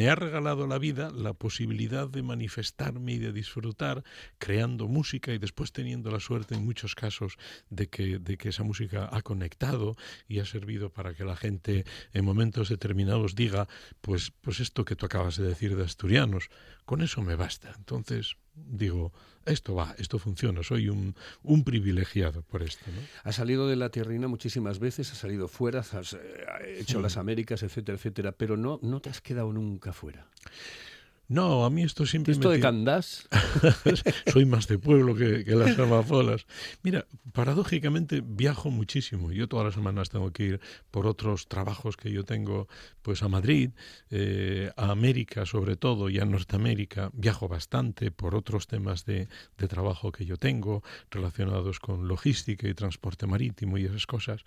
me 0.05 0.11
ha 0.11 0.17
regalado 0.17 0.67
la 0.67 0.77
vida 0.77 1.11
la 1.11 1.33
posibilidad 1.33 2.07
de 2.07 2.23
manifestarme 2.23 3.15
y 3.15 3.19
de 3.19 3.33
disfrutar 3.33 4.05
creando 4.37 4.87
música 4.87 5.33
y 5.33 5.39
después 5.39 5.73
teniendo 5.73 6.11
la 6.11 6.21
suerte 6.21 6.55
en 6.55 6.63
muchos 6.63 6.95
casos 6.95 7.39
de 7.71 7.89
que, 7.89 8.19
de 8.19 8.37
que 8.37 8.51
esa 8.51 8.65
música 8.65 9.09
ha 9.11 9.23
conectado 9.23 9.97
y 10.29 10.41
ha 10.41 10.45
servido 10.45 10.91
para 10.91 11.15
que 11.15 11.25
la 11.25 11.37
gente 11.37 11.87
en 12.13 12.23
momentos 12.23 12.69
determinados 12.69 13.35
diga, 13.35 13.67
pues, 14.03 14.31
pues 14.43 14.61
esto 14.61 14.85
que 14.85 14.95
tú 14.95 15.07
acabas 15.07 15.39
de 15.39 15.49
decir 15.49 15.75
de 15.75 15.85
asturianos, 15.85 16.51
con 16.85 17.03
eso 17.03 17.23
me 17.23 17.37
basta. 17.37 17.73
Entonces, 17.77 18.37
digo, 18.55 19.13
esto 19.47 19.75
va, 19.75 19.95
esto 19.99 20.19
funciona, 20.19 20.63
soy 20.63 20.89
un, 20.89 21.15
un 21.43 21.65
privilegiado 21.65 22.43
por 22.43 22.63
esto. 22.63 22.85
¿no? 22.95 23.01
Has 23.23 23.37
salido 23.37 23.69
de 23.69 23.77
la 23.77 23.91
tierrina 23.91 24.29
muchísimas 24.29 24.79
veces, 24.79 25.11
has 25.13 25.19
salido 25.19 25.49
fuera, 25.49 25.81
has 25.81 26.15
eh, 26.15 26.79
hecho 26.79 26.99
sí. 26.99 27.03
las 27.03 27.17
Américas, 27.17 27.63
etcétera, 27.63 27.97
etcétera, 27.97 28.33
pero 28.33 28.57
no, 28.57 28.79
no 28.83 29.01
te 29.01 29.11
has 29.11 29.21
quedado 29.21 29.53
nunca 29.53 29.93
fuera. 29.93 30.27
No, 31.27 31.65
a 31.65 31.71
mí 31.71 31.83
esto 31.83 32.05
siempre 32.05 32.33
¿Esto 32.33 32.49
me... 32.49 32.57
de 32.57 32.61
Candás? 32.61 33.29
Soy 34.33 34.45
más 34.45 34.69
de 34.69 34.79
pueblo 34.79 35.15
que, 35.15 35.45
que 35.45 35.55
las 35.55 35.79
amazonas. 35.79 36.47
Mira, 36.83 37.07
paradójicamente 37.33 38.23
viajo 38.25 38.71
muchísimo. 38.71 39.33
Yo 39.33 39.49
todas 39.49 39.65
las 39.65 39.75
semanas 39.75 40.11
tengo 40.11 40.33
que 40.33 40.43
ir 40.45 40.61
por 40.91 41.07
otros 41.07 41.49
trabajos 41.49 41.97
que 41.97 42.11
yo 42.11 42.25
tengo 42.25 42.69
pues 43.01 43.23
a 43.23 43.29
Madrid, 43.29 43.71
eh, 44.11 44.71
a 44.77 44.91
América 44.91 45.47
sobre 45.47 45.77
todo 45.77 46.11
y 46.11 46.19
a 46.19 46.27
Norteamérica. 46.27 47.11
Viajo 47.15 47.49
bastante 47.49 48.11
por 48.11 48.35
otros 48.35 48.67
temas 48.67 49.07
de, 49.07 49.29
de 49.57 49.69
trabajo 49.69 50.13
que 50.13 50.27
yo 50.27 50.37
tengo 50.37 50.83
relacionados 51.11 51.81
con 51.81 52.07
logística 52.07 52.69
y 52.69 52.75
transporte 52.75 53.27
marítimo 53.27 53.79
y 53.79 53.87
esas 53.87 54.07
cosas. 54.07 54.45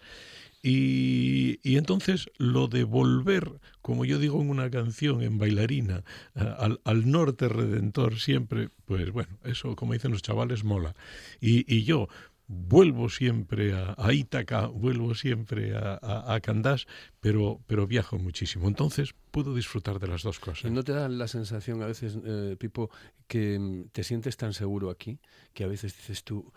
Y, 0.63 1.59
y, 1.63 1.77
entonces 1.77 2.29
lo 2.37 2.67
de 2.67 2.83
volver, 2.83 3.59
como 3.81 4.05
yo 4.05 4.17
digo 4.19 4.41
en 4.41 4.49
una 4.49 4.69
canción, 4.69 5.21
en 5.21 5.37
bailarina, 5.37 6.03
al, 6.33 6.81
al 6.83 7.09
norte 7.09 7.47
redentor 7.47 8.19
siempre, 8.19 8.69
pues 8.85 9.11
bueno, 9.11 9.37
eso 9.43 9.75
como 9.75 9.93
dicen 9.93 10.11
los 10.11 10.23
chavales 10.23 10.63
mola. 10.63 10.95
Y, 11.39 11.71
y 11.73 11.83
yo 11.83 12.09
vuelvo 12.47 13.09
siempre 13.09 13.73
a, 13.73 13.93
a 13.97 14.13
Ítaca, 14.13 14.67
vuelvo 14.67 15.13
siempre 15.15 15.75
a, 15.75 16.33
a, 16.33 16.39
Candás, 16.39 16.87
pero, 17.19 17.61
pero 17.67 17.87
viajo 17.87 18.17
muchísimo. 18.17 18.67
Entonces 18.67 19.13
puedo 19.31 19.53
disfrutar 19.53 19.99
de 19.99 20.07
las 20.07 20.23
dos 20.23 20.39
cosas. 20.39 20.71
¿No 20.71 20.83
te 20.83 20.93
da 20.93 21.09
la 21.09 21.27
sensación 21.27 21.81
a 21.83 21.87
veces, 21.87 22.17
eh, 22.25 22.55
Pipo, 22.57 22.89
que 23.27 23.59
mm, 23.59 23.89
te 23.91 24.03
sientes 24.03 24.37
tan 24.37 24.53
seguro 24.53 24.89
aquí 24.89 25.19
que 25.53 25.65
a 25.65 25.67
veces 25.67 25.95
dices 25.95 26.23
tú, 26.23 26.51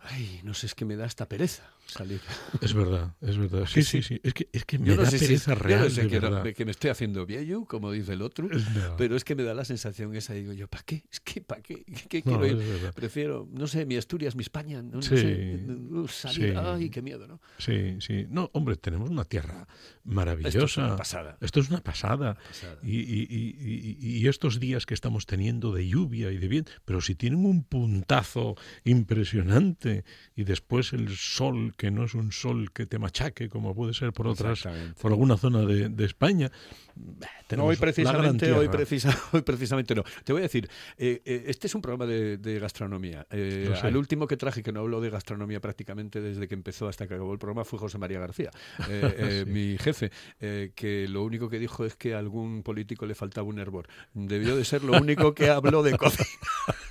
ay, 0.00 0.40
no 0.44 0.54
sé, 0.54 0.66
es 0.66 0.74
que 0.74 0.84
me 0.84 0.96
da 0.96 1.04
hasta 1.04 1.28
pereza 1.28 1.75
salir? 1.86 2.20
Es 2.60 2.74
verdad, 2.74 3.14
es 3.20 3.38
verdad. 3.38 3.64
Sí, 3.66 3.82
sí, 3.82 4.02
sí. 4.02 4.20
Es 4.22 4.34
que, 4.34 4.48
es 4.52 4.64
que 4.64 4.78
me 4.78 4.86
Yo 4.88 4.96
no 4.96 5.02
da 5.02 5.10
sé 5.10 5.18
si- 5.18 5.26
pereza 5.26 5.52
yo 5.54 5.58
no 5.58 5.62
real, 5.64 5.90
sé 5.90 6.02
de 6.08 6.54
que, 6.54 6.64
me 6.64 6.70
estoy 6.70 6.90
haciendo 6.90 7.24
viejo, 7.26 7.64
como 7.66 7.92
dice 7.92 8.12
el 8.12 8.22
otro, 8.22 8.48
No. 8.48 8.96
pero 8.96 9.16
es 9.16 9.24
que 9.24 9.34
me 9.34 9.42
da 9.42 9.54
la 9.54 9.64
sensación 9.64 10.14
esa, 10.16 10.34
digo 10.34 10.52
yo, 10.52 10.68
¿para 10.68 10.82
qué? 10.84 11.04
Es 11.10 11.20
que, 11.20 11.40
¿para 11.40 11.62
qué? 11.62 11.84
¿Qué 12.08 12.22
quiero 12.22 12.46
ir? 12.46 12.58
Prefiero, 12.94 13.48
no 13.52 13.66
sé, 13.66 13.86
mi 13.86 13.96
Asturias, 13.96 14.34
mi 14.36 14.42
España, 14.42 14.82
no, 14.82 14.96
no 14.96 15.02
Sí, 15.02 15.16
sé, 15.16 15.60
uh, 15.68 16.08
salir, 16.08 16.50
sí. 16.52 16.54
ay, 16.56 16.90
qué 16.90 17.02
miedo, 17.02 17.26
¿no? 17.26 17.40
Sí, 17.58 17.96
sí. 18.00 18.26
No, 18.28 18.50
hombre, 18.52 18.76
tenemos 18.76 19.08
una 19.10 19.24
tierra 19.24 19.66
maravillosa. 20.04 20.48
Esto 20.58 20.64
es 20.66 20.76
una 20.78 20.96
pasada. 20.96 21.38
Esto 21.40 21.60
es 21.60 21.68
una 21.70 21.80
pasada. 21.80 22.34
pasada. 22.34 22.78
Y, 22.82 22.98
y- 22.98 23.26
y- 23.30 23.96
y- 24.00 24.16
y 24.18 24.28
estos 24.28 24.60
días 24.60 24.86
que 24.86 24.94
estamos 24.94 25.26
teniendo 25.26 25.72
de 25.72 25.86
lluvia 25.88 26.30
y 26.32 26.38
de 26.38 26.48
viento, 26.48 26.72
pero 26.84 27.00
si 27.00 27.14
tienen 27.14 27.44
un 27.44 27.64
puntazo 27.64 28.56
impresionante 28.84 30.04
y 30.34 30.44
después 30.44 30.92
el 30.92 31.16
sol, 31.16 31.74
que 31.76 31.90
no 31.90 32.04
es 32.04 32.14
un 32.14 32.32
sol 32.32 32.70
que 32.72 32.86
te 32.86 32.98
machaque, 32.98 33.48
como 33.48 33.74
puede 33.74 33.94
ser 33.94 34.12
por 34.12 34.26
otras, 34.26 34.62
por 35.00 35.12
alguna 35.12 35.36
zona 35.36 35.60
de, 35.66 35.88
de 35.88 36.04
España. 36.04 36.50
No, 37.54 37.66
hoy 37.66 37.76
precisamente, 37.76 38.50
hoy, 38.52 38.68
precisa- 38.68 39.14
hoy 39.32 39.42
precisamente 39.42 39.94
no. 39.94 40.02
Te 40.24 40.32
voy 40.32 40.40
a 40.40 40.44
decir, 40.44 40.68
eh, 40.96 41.20
eh, 41.26 41.44
este 41.46 41.66
es 41.66 41.74
un 41.74 41.82
programa 41.82 42.06
de, 42.10 42.38
de 42.38 42.58
gastronomía. 42.58 43.26
Eh, 43.30 43.70
sé. 43.78 43.86
al 43.86 43.96
último 43.98 44.26
que 44.26 44.38
traje, 44.38 44.62
que 44.62 44.72
no 44.72 44.80
habló 44.80 45.02
de 45.02 45.10
gastronomía 45.10 45.60
prácticamente 45.60 46.22
desde 46.22 46.48
que 46.48 46.54
empezó 46.54 46.88
hasta 46.88 47.06
que 47.06 47.14
acabó 47.14 47.32
el 47.34 47.38
programa, 47.38 47.64
fue 47.66 47.78
José 47.78 47.98
María 47.98 48.18
García, 48.18 48.50
eh, 48.88 49.42
Sí. 49.46 49.50
mi 49.50 49.76
jefe, 49.78 50.10
que 50.74 51.06
lo 51.08 51.22
único 51.22 51.50
que 51.50 51.58
dijo 51.58 51.84
es 51.84 51.94
que 51.96 52.14
a 52.14 52.18
algún 52.18 52.62
político 52.62 53.04
le 53.04 53.14
faltaba 53.14 53.46
un 53.46 53.58
hervor. 53.58 53.86
Debió 54.14 54.56
de 54.56 54.64
ser 54.64 54.82
lo 54.82 54.94
único 54.98 55.34
que 55.34 55.50
habló 55.50 55.82
de 55.82 55.96
cocina. 55.98 56.26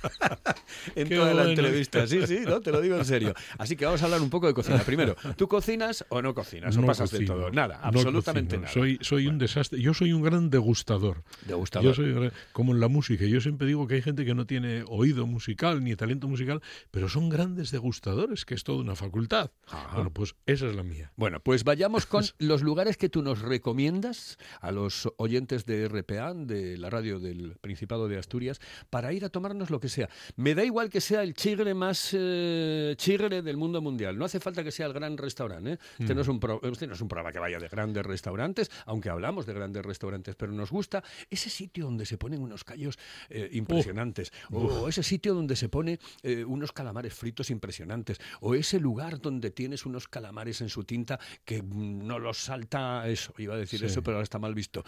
en 0.94 1.08
Qué 1.08 1.16
toda 1.16 1.34
la 1.34 1.48
entrevista. 1.50 2.06
Sí, 2.06 2.24
sí, 2.26 2.40
no, 2.46 2.60
te 2.60 2.70
lo 2.70 2.80
digo 2.80 2.96
en 2.96 3.04
serio. 3.04 3.34
Así 3.58 3.74
que 3.76 3.84
vamos 3.84 4.00
a 4.02 4.04
hablar 4.04 4.20
un 4.20 4.30
poco 4.30 4.46
de 4.46 4.54
cocina. 4.54 4.75
Primero, 4.84 5.16
¿tú 5.36 5.48
cocinas 5.48 6.04
o 6.08 6.22
no 6.22 6.34
cocinas? 6.34 6.76
¿O 6.76 6.80
No 6.80 6.86
pasas 6.86 7.10
de 7.10 7.18
cocino, 7.18 7.34
todo? 7.34 7.50
Nada, 7.50 7.78
no 7.78 7.88
absolutamente 7.88 8.56
cocino. 8.56 8.62
nada. 8.62 8.72
Soy, 8.72 8.98
soy 9.00 9.26
un 9.26 9.38
desastre. 9.38 9.80
Yo 9.80 9.94
soy 9.94 10.12
un 10.12 10.22
gran 10.22 10.50
degustador. 10.50 11.22
Degustador. 11.46 11.86
Yo 11.86 11.94
soy 11.94 12.30
como 12.52 12.72
en 12.72 12.80
la 12.80 12.88
música. 12.88 13.24
Yo 13.24 13.40
siempre 13.40 13.66
digo 13.66 13.86
que 13.86 13.94
hay 13.94 14.02
gente 14.02 14.24
que 14.24 14.34
no 14.34 14.46
tiene 14.46 14.84
oído 14.88 15.26
musical 15.26 15.82
ni 15.82 15.96
talento 15.96 16.28
musical, 16.28 16.62
pero 16.90 17.08
son 17.08 17.28
grandes 17.28 17.70
degustadores, 17.70 18.44
que 18.44 18.54
es 18.54 18.64
toda 18.64 18.80
una 18.80 18.96
facultad. 18.96 19.50
Ajá. 19.66 19.94
Bueno, 19.94 20.10
pues 20.10 20.34
esa 20.46 20.66
es 20.66 20.76
la 20.76 20.82
mía. 20.82 21.12
Bueno, 21.16 21.40
pues 21.40 21.64
vayamos 21.64 22.06
con 22.06 22.24
los 22.38 22.62
lugares 22.62 22.96
que 22.96 23.08
tú 23.08 23.22
nos 23.22 23.40
recomiendas 23.40 24.38
a 24.60 24.70
los 24.72 25.08
oyentes 25.16 25.66
de 25.66 25.88
RPA, 25.88 26.34
de 26.34 26.76
la 26.78 26.90
radio 26.90 27.18
del 27.18 27.56
Principado 27.60 28.08
de 28.08 28.18
Asturias, 28.18 28.60
para 28.90 29.12
ir 29.12 29.24
a 29.24 29.28
tomarnos 29.28 29.70
lo 29.70 29.80
que 29.80 29.88
sea. 29.88 30.08
Me 30.36 30.54
da 30.54 30.64
igual 30.64 30.90
que 30.90 31.00
sea 31.00 31.22
el 31.22 31.34
chigre 31.34 31.74
más 31.74 32.10
eh, 32.12 32.94
chigre 32.96 33.42
del 33.42 33.56
mundo 33.56 33.80
mundial. 33.80 34.18
No 34.18 34.24
hace 34.24 34.40
falta 34.40 34.62
que 34.62 34.65
sea 34.70 34.86
el 34.86 34.92
gran 34.92 35.16
restaurante. 35.16 35.72
¿eh? 35.72 35.78
Este, 35.98 36.14
no 36.14 36.20
es 36.22 36.28
un 36.28 36.40
pro- 36.40 36.60
este 36.62 36.86
no 36.86 36.94
es 36.94 37.00
un 37.00 37.08
programa 37.08 37.32
que 37.32 37.38
vaya 37.38 37.58
de 37.58 37.68
grandes 37.68 38.04
restaurantes, 38.04 38.70
aunque 38.86 39.08
hablamos 39.10 39.46
de 39.46 39.52
grandes 39.54 39.84
restaurantes, 39.84 40.34
pero 40.36 40.52
nos 40.52 40.70
gusta 40.70 41.02
ese 41.30 41.50
sitio 41.50 41.84
donde 41.84 42.06
se 42.06 42.18
ponen 42.18 42.40
unos 42.42 42.64
callos 42.64 42.98
eh, 43.30 43.48
impresionantes, 43.52 44.32
o 44.52 44.88
ese 44.88 45.02
sitio 45.02 45.34
donde 45.34 45.56
se 45.56 45.68
pone 45.68 45.98
eh, 46.22 46.44
unos 46.44 46.72
calamares 46.72 47.14
fritos 47.14 47.50
impresionantes, 47.50 48.18
o 48.40 48.54
ese 48.54 48.80
lugar 48.80 49.20
donde 49.20 49.50
tienes 49.50 49.86
unos 49.86 50.08
calamares 50.08 50.60
en 50.60 50.68
su 50.68 50.84
tinta 50.84 51.18
que 51.44 51.62
mm, 51.62 52.06
no 52.06 52.18
los 52.18 52.38
salta 52.38 53.08
eso, 53.08 53.32
iba 53.38 53.54
a 53.54 53.58
decir 53.58 53.80
Sí. 53.80 53.86
eso, 53.86 54.02
pero 54.02 54.16
ahora 54.16 54.24
está 54.24 54.38
mal 54.38 54.54
visto. 54.54 54.84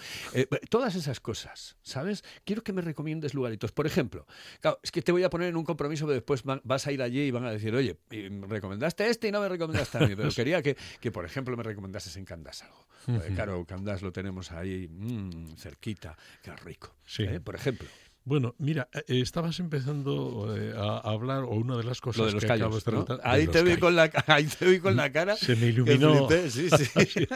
Todas 0.71 0.95
esas 0.95 1.21
cosas, 1.21 1.77
¿sabes? 1.83 2.25
Quiero 2.45 2.63
que 2.63 2.73
me 2.73 2.81
recomiendes 2.83 3.35
lugaritos. 3.35 3.73
Por 3.73 3.87
ejemplo, 3.87 4.27
claro, 4.61 4.79
es 4.83 4.91
que 4.91 5.03
te 5.03 5.13
voy 5.13 5.23
a 5.25 5.31
poner 5.31 5.49
en 5.49 5.57
un 5.57 5.65
compromiso 5.65 6.07
que 6.07 6.15
después 6.15 6.43
vas 6.45 6.87
a 6.87 6.93
ir 6.93 7.03
allí 7.03 7.21
y 7.23 7.31
van 7.31 7.45
a 7.45 7.51
decir, 7.51 7.75
oye, 7.75 7.99
recomendaste 8.11 9.09
este 9.09 9.29
y 9.29 9.33
no 9.33 9.41
me 9.41 9.49
recomendaste 9.49 9.68
a 9.75 10.01
mí, 10.01 10.17
pero 10.17 10.31
quería 10.35 10.63
que, 10.63 10.77
que, 11.01 11.11
por 11.11 11.25
ejemplo, 11.25 11.57
me 11.57 11.63
recomendases 11.63 12.17
en 12.17 12.25
Candás 12.25 12.63
algo. 12.63 12.87
Claro, 13.35 13.65
Candás 13.65 14.03
lo 14.03 14.13
tenemos 14.13 14.53
ahí 14.53 14.87
mm, 14.87 15.57
cerquita, 15.57 16.17
qué 16.43 16.55
rico. 16.57 16.95
Sí. 17.07 17.23
¿eh? 17.23 17.41
Por 17.41 17.55
ejemplo. 17.55 17.89
Bueno, 18.29 18.55
mira, 18.59 18.89
eh, 18.93 19.03
estabas 19.23 19.59
empezando 19.59 20.55
eh, 20.57 20.75
a 20.77 20.99
hablar, 20.99 21.45
o 21.45 21.51
una 21.55 21.77
de 21.79 21.85
las 21.85 22.01
cosas 22.01 22.19
Lo 22.19 22.27
de 22.27 22.33
los 22.33 22.43
que 22.43 22.47
callos. 22.49 22.67
acabas 22.67 22.85
de 22.85 22.93
¿no? 22.93 23.05
tratar- 23.05 23.25
de 23.25 23.31
Ahí, 23.31 23.47
te 23.47 23.63
vi 23.63 23.77
con 23.79 23.97
la, 23.97 24.11
ahí 24.27 24.45
te 24.45 24.67
vi 24.71 24.79
con 24.81 24.97
la 24.97 25.11
cara. 25.11 25.35
Se 25.37 25.57
me 25.57 25.69
iluminó. 25.69 26.29
flipé, 26.29 26.51
Sí, 26.51 26.69
sí. 26.71 27.27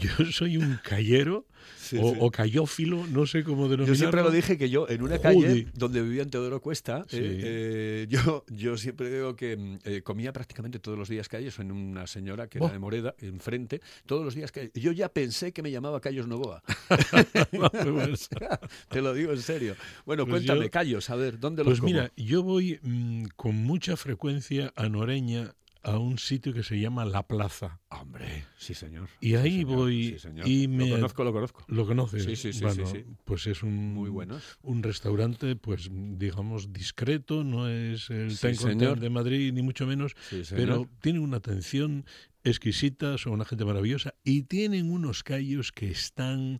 Yo 0.18 0.24
soy 0.32 0.56
un 0.56 0.78
cayero 0.82 1.44
Sí, 1.76 1.98
o, 2.00 2.06
o 2.26 2.30
cayófilo, 2.30 3.04
no 3.08 3.26
sé 3.26 3.42
cómo 3.42 3.64
denominarlo. 3.64 3.86
Yo 3.92 3.94
siempre 3.98 4.22
lo 4.22 4.30
dije 4.30 4.56
que 4.56 4.70
yo, 4.70 4.88
en 4.88 5.02
una 5.02 5.18
calle 5.18 5.40
Joder. 5.48 5.66
donde 5.74 6.00
vivía 6.02 6.22
en 6.22 6.30
Teodoro 6.30 6.60
Cuesta, 6.60 7.04
eh, 7.10 7.40
eh, 7.42 8.06
yo, 8.08 8.44
yo 8.48 8.76
siempre 8.78 9.10
digo 9.10 9.34
que 9.34 9.56
mm, 9.56 9.78
eh, 9.84 10.02
comía 10.02 10.32
prácticamente 10.32 10.78
todos 10.78 10.96
los 10.96 11.08
días 11.08 11.28
callos 11.28 11.58
en 11.58 11.72
una 11.72 12.06
señora 12.06 12.46
que 12.48 12.60
Oh. 12.60 12.64
era 12.64 12.72
de 12.74 12.78
Moreda, 12.78 13.14
enfrente, 13.18 13.80
todos 14.06 14.24
los 14.24 14.34
días 14.36 14.52
callos. 14.52 14.70
Yo 14.74 14.92
ya 14.92 15.08
pensé 15.08 15.52
que 15.52 15.62
me 15.62 15.70
llamaba 15.72 16.00
Callos 16.00 16.28
Novoa. 16.28 16.62
Te 18.88 19.00
lo 19.02 19.12
digo 19.12 19.32
en 19.32 19.42
serio. 19.42 19.74
Bueno, 20.06 20.26
Pues 20.30 20.42
cuéntame, 20.44 20.64
yo- 20.66 20.70
callos, 20.70 21.10
a 21.10 21.16
ver, 21.16 21.38
¿dónde 21.38 21.62
los 21.64 21.72
Pues 21.72 21.80
como? 21.80 21.92
mira, 21.92 22.12
yo 22.16 22.42
voy 22.42 22.78
mm, 22.82 23.24
con 23.36 23.56
mucha 23.56 23.96
frecuencia 23.96 24.72
a 24.76 24.88
Noreña 24.88 25.54
a 25.82 25.96
un 25.96 26.18
sitio 26.18 26.52
que 26.52 26.62
se 26.62 26.78
llama 26.78 27.06
La 27.06 27.22
Plaza. 27.26 27.80
Hombre, 27.88 28.44
sí 28.58 28.74
señor. 28.74 29.08
Y 29.18 29.28
Sí, 29.30 29.34
ahí 29.36 29.50
señor, 29.60 29.66
voy 29.76 30.04
sí, 30.04 30.18
señor. 30.18 30.46
y 30.46 30.66
Lo 30.66 30.74
me... 30.76 30.90
conozco, 30.90 31.24
lo 31.24 31.32
conozco. 31.32 31.64
¿Lo 31.68 31.86
conoces? 31.86 32.22
Sí, 32.24 32.36
sí, 32.36 32.52
sí, 32.52 32.60
Bueno, 32.60 32.84
sí. 32.86 33.04
Pues 33.24 33.46
es 33.46 33.62
un, 33.62 33.94
Muy 33.94 34.10
buenos. 34.10 34.58
un 34.62 34.82
restaurante, 34.82 35.56
pues 35.56 35.88
digamos, 35.90 36.70
discreto, 36.74 37.44
no 37.44 37.66
es 37.66 38.10
el 38.10 38.38
Ten 38.38 38.56
señor. 38.56 39.00
De 39.00 39.08
Madrid, 39.08 39.54
ni 39.54 39.62
mucho 39.62 39.86
menos, 39.86 40.14
Sí, 40.28 40.42
pero 40.50 40.86
tiene 41.00 41.18
una 41.20 41.38
atención 41.38 42.04
exquisita, 42.44 43.16
son 43.18 43.32
una 43.34 43.44
gente 43.46 43.64
maravillosa 43.66 44.14
y 44.24 44.42
tienen 44.44 44.90
unos 44.90 45.22
callos 45.22 45.72
que 45.72 45.90
están 45.90 46.58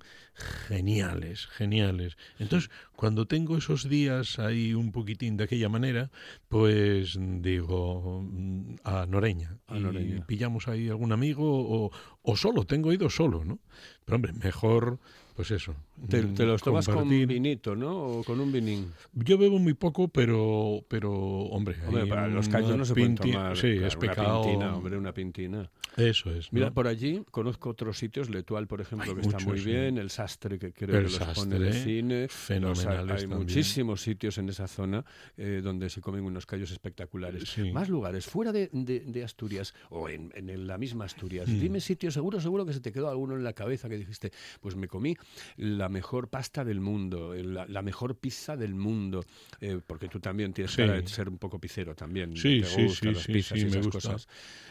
geniales, 0.68 1.46
geniales. 1.46 2.16
Entonces, 2.38 2.70
cuando 3.00 3.24
tengo 3.24 3.56
esos 3.56 3.88
días 3.88 4.38
ahí 4.38 4.74
un 4.74 4.92
poquitín 4.92 5.38
de 5.38 5.44
aquella 5.44 5.70
manera, 5.70 6.10
pues 6.48 7.16
digo 7.18 8.20
mm, 8.22 8.74
a 8.84 9.06
Noreña. 9.06 9.56
A 9.68 9.78
y 9.78 9.80
Noreña. 9.80 10.26
pillamos 10.26 10.68
ahí 10.68 10.90
algún 10.90 11.10
amigo 11.10 11.46
o, 11.50 11.90
o 12.20 12.36
solo, 12.36 12.66
tengo 12.66 12.92
ido 12.92 13.08
solo, 13.08 13.42
¿no? 13.42 13.58
Pero 14.04 14.16
hombre, 14.16 14.34
mejor, 14.34 14.98
pues 15.34 15.50
eso. 15.50 15.74
Te, 16.10 16.20
mm, 16.20 16.34
te 16.34 16.44
los 16.44 16.60
tomas 16.62 16.84
con 16.84 16.96
compartir. 16.96 17.26
vinito, 17.26 17.74
¿no? 17.74 17.96
O 18.18 18.22
con 18.24 18.38
un 18.38 18.52
vinín. 18.52 18.92
Yo 19.14 19.38
bebo 19.38 19.58
muy 19.58 19.72
poco, 19.72 20.08
pero, 20.08 20.84
pero 20.88 21.10
hombre, 21.12 21.76
Hombre, 21.86 22.04
para 22.06 22.28
los 22.28 22.50
callos 22.50 22.76
no 22.76 22.84
se 22.84 22.92
pueden 22.92 23.14
tomar. 23.14 23.56
Sí, 23.56 23.72
claro, 23.72 23.86
es 23.86 23.96
pecado. 23.96 24.40
Una 24.40 24.46
pintina, 24.50 24.76
hombre, 24.76 24.96
una 24.98 25.14
pintina. 25.14 25.70
Eso 25.96 26.30
es. 26.34 26.52
Mira, 26.52 26.66
¿no? 26.66 26.74
por 26.74 26.86
allí 26.86 27.22
conozco 27.30 27.70
otros 27.70 27.98
sitios, 27.98 28.30
Letual, 28.30 28.66
por 28.66 28.80
ejemplo, 28.80 29.10
Hay 29.10 29.16
que 29.16 29.22
está 29.22 29.38
muy 29.40 29.58
sí. 29.58 29.64
bien, 29.66 29.98
el 29.98 30.10
Sastre, 30.10 30.58
que 30.58 30.72
creo 30.72 30.98
El 30.98 31.06
que 31.06 31.10
los 31.10 31.18
pone 31.18 31.34
Sastre, 31.34 31.58
de 31.58 31.72
cine. 31.72 32.28
fenomenales 32.28 32.84
Los 32.84 32.89
hay, 32.98 33.06
también. 33.06 33.38
muchísimos 33.38 34.02
sitios 34.02 34.38
en 34.38 34.48
esa 34.48 34.66
zona 34.68 35.04
eh, 35.36 35.60
donde 35.62 35.88
se 35.90 36.00
comen 36.00 36.24
unos 36.24 36.46
callos 36.46 36.70
espectaculares. 36.70 37.48
Sí. 37.48 37.70
Más 37.72 37.88
lugares, 37.88 38.26
fuera 38.26 38.52
de, 38.52 38.68
de- 38.72 39.00
de 39.00 39.24
Asturias 39.24 39.74
o 39.90 40.08
en, 40.08 40.32
en 40.34 40.66
la 40.66 40.78
misma 40.78 41.04
Asturias. 41.04 41.48
Mm. 41.48 41.60
Dime 41.60 41.80
sitios, 41.80 42.14
seguro, 42.14 42.40
seguro 42.40 42.66
que 42.66 42.72
se 42.72 42.80
te 42.80 42.92
quedó 42.92 43.08
alguno 43.08 43.34
en 43.36 43.44
la 43.44 43.52
cabeza 43.52 43.88
que 43.88 43.98
dijiste, 43.98 44.32
pues 44.60 44.76
me 44.76 44.88
comí 44.88 45.16
la 45.56 45.88
mejor 45.88 46.28
pasta 46.28 46.64
del 46.64 46.80
mundo, 46.80 47.34
la, 47.34 47.66
la 47.66 47.82
mejor 47.82 48.16
pizza 48.16 48.56
del 48.56 48.74
mundo, 48.74 49.24
eh, 49.60 49.80
porque 49.86 50.08
tú 50.08 50.20
también 50.20 50.52
tienes 50.52 50.72
Sí. 50.72 50.82
de 50.82 51.06
ser 51.06 51.28
un 51.28 51.38
poco 51.38 51.58
pizzero 51.58 51.94
también. 51.94 52.36
Sí, 52.36 52.60
te 52.60 52.66
sí, 52.66 52.82
gustan 52.84 53.08
sí, 53.14 53.14
las 53.18 53.26
pizzas 53.26 53.58
sí, 53.58 53.64
y 53.66 53.68
esas 53.68 53.88
cosas. 53.88 54.28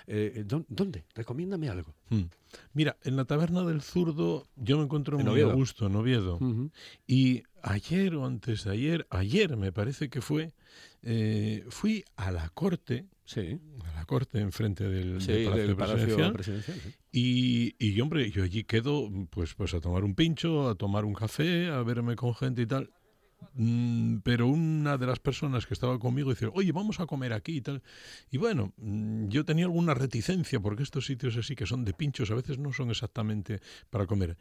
Eh, 0.08 0.44
¿dó- 0.46 0.66
¿Dónde? 0.68 1.06
Recomiéndame 1.16 1.70
algo. 1.70 1.94
Mm. 2.10 2.24
Mira, 2.74 2.98
en 3.04 3.16
la 3.16 3.26
taberna 3.26 3.64
del 3.64 3.82
zurdo 3.82 4.48
yo 4.56 4.78
me 4.78 4.84
encuentro 4.86 5.20
En 5.20 5.26
muy 5.26 5.34
Oviedo. 5.34 5.52
a 5.52 5.54
gusto 5.54 5.86
en 5.86 5.96
Oviedo. 5.96 6.40
Y 7.06 7.44
ayer 7.64 8.16
o 8.16 8.26
antes 8.26 8.64
de 8.64 8.72
ayer, 8.72 9.08
ayer 9.10 9.58
me 9.58 9.72
parece 9.72 10.10
que 10.10 10.22
fue, 10.22 10.54
eh, 11.04 11.66
fui 11.70 12.04
a 12.16 12.32
la 12.32 12.50
corte, 12.50 13.08
Sí, 13.30 13.60
a 13.86 13.94
la 13.94 14.06
corte 14.06 14.40
enfrente 14.40 14.90
del, 14.90 15.22
sí, 15.22 15.32
del 15.32 15.44
Palacio 15.46 15.68
del 15.68 15.76
Palacio 15.76 15.96
Presidencial, 15.98 16.34
Presidencial. 16.34 16.80
sí. 16.80 16.96
Y, 17.12 17.76
y 17.78 18.02
hombre, 18.02 18.32
yo 18.32 18.44
allí 18.44 18.64
quedo 18.64 19.08
pues, 19.30 19.54
pues 19.54 19.76
a 19.76 19.80
tomar 19.80 20.04
un 20.04 20.16
pincho, 20.16 20.68
a 20.68 20.74
tomar 20.74 21.06
un 21.06 21.14
café, 21.14 21.68
a 21.68 21.84
verme 21.84 22.16
con 22.16 22.34
gente 22.34 22.64
y 22.64 22.66
tal. 22.66 22.90
Mm, 23.54 24.18
pero 24.24 24.48
una 24.48 24.98
de 24.98 25.06
las 25.06 25.20
personas 25.20 25.66
que 25.66 25.74
estaba 25.74 26.00
conmigo 26.00 26.32
dice, 26.32 26.50
oye, 26.54 26.72
vamos 26.72 27.00
a 27.00 27.06
comer 27.06 27.34
aquí 27.34 27.58
y 27.58 27.62
tal. 27.62 27.84
Y 28.32 28.38
bueno, 28.38 28.74
mm, 28.78 29.28
yo 29.28 29.46
tenía 29.46 29.66
alguna 29.66 29.94
reticencia 29.94 30.60
porque 30.60 30.84
estos 30.84 31.06
sitios 31.06 31.38
así 31.38 31.56
que 31.56 31.66
son 31.66 31.86
de 31.86 31.94
pinchos 31.94 32.32
a 32.32 32.36
veces 32.36 32.58
no 32.58 32.74
son 32.74 32.90
exactamente 32.90 33.60
para 33.90 34.08
comer. 34.08 34.38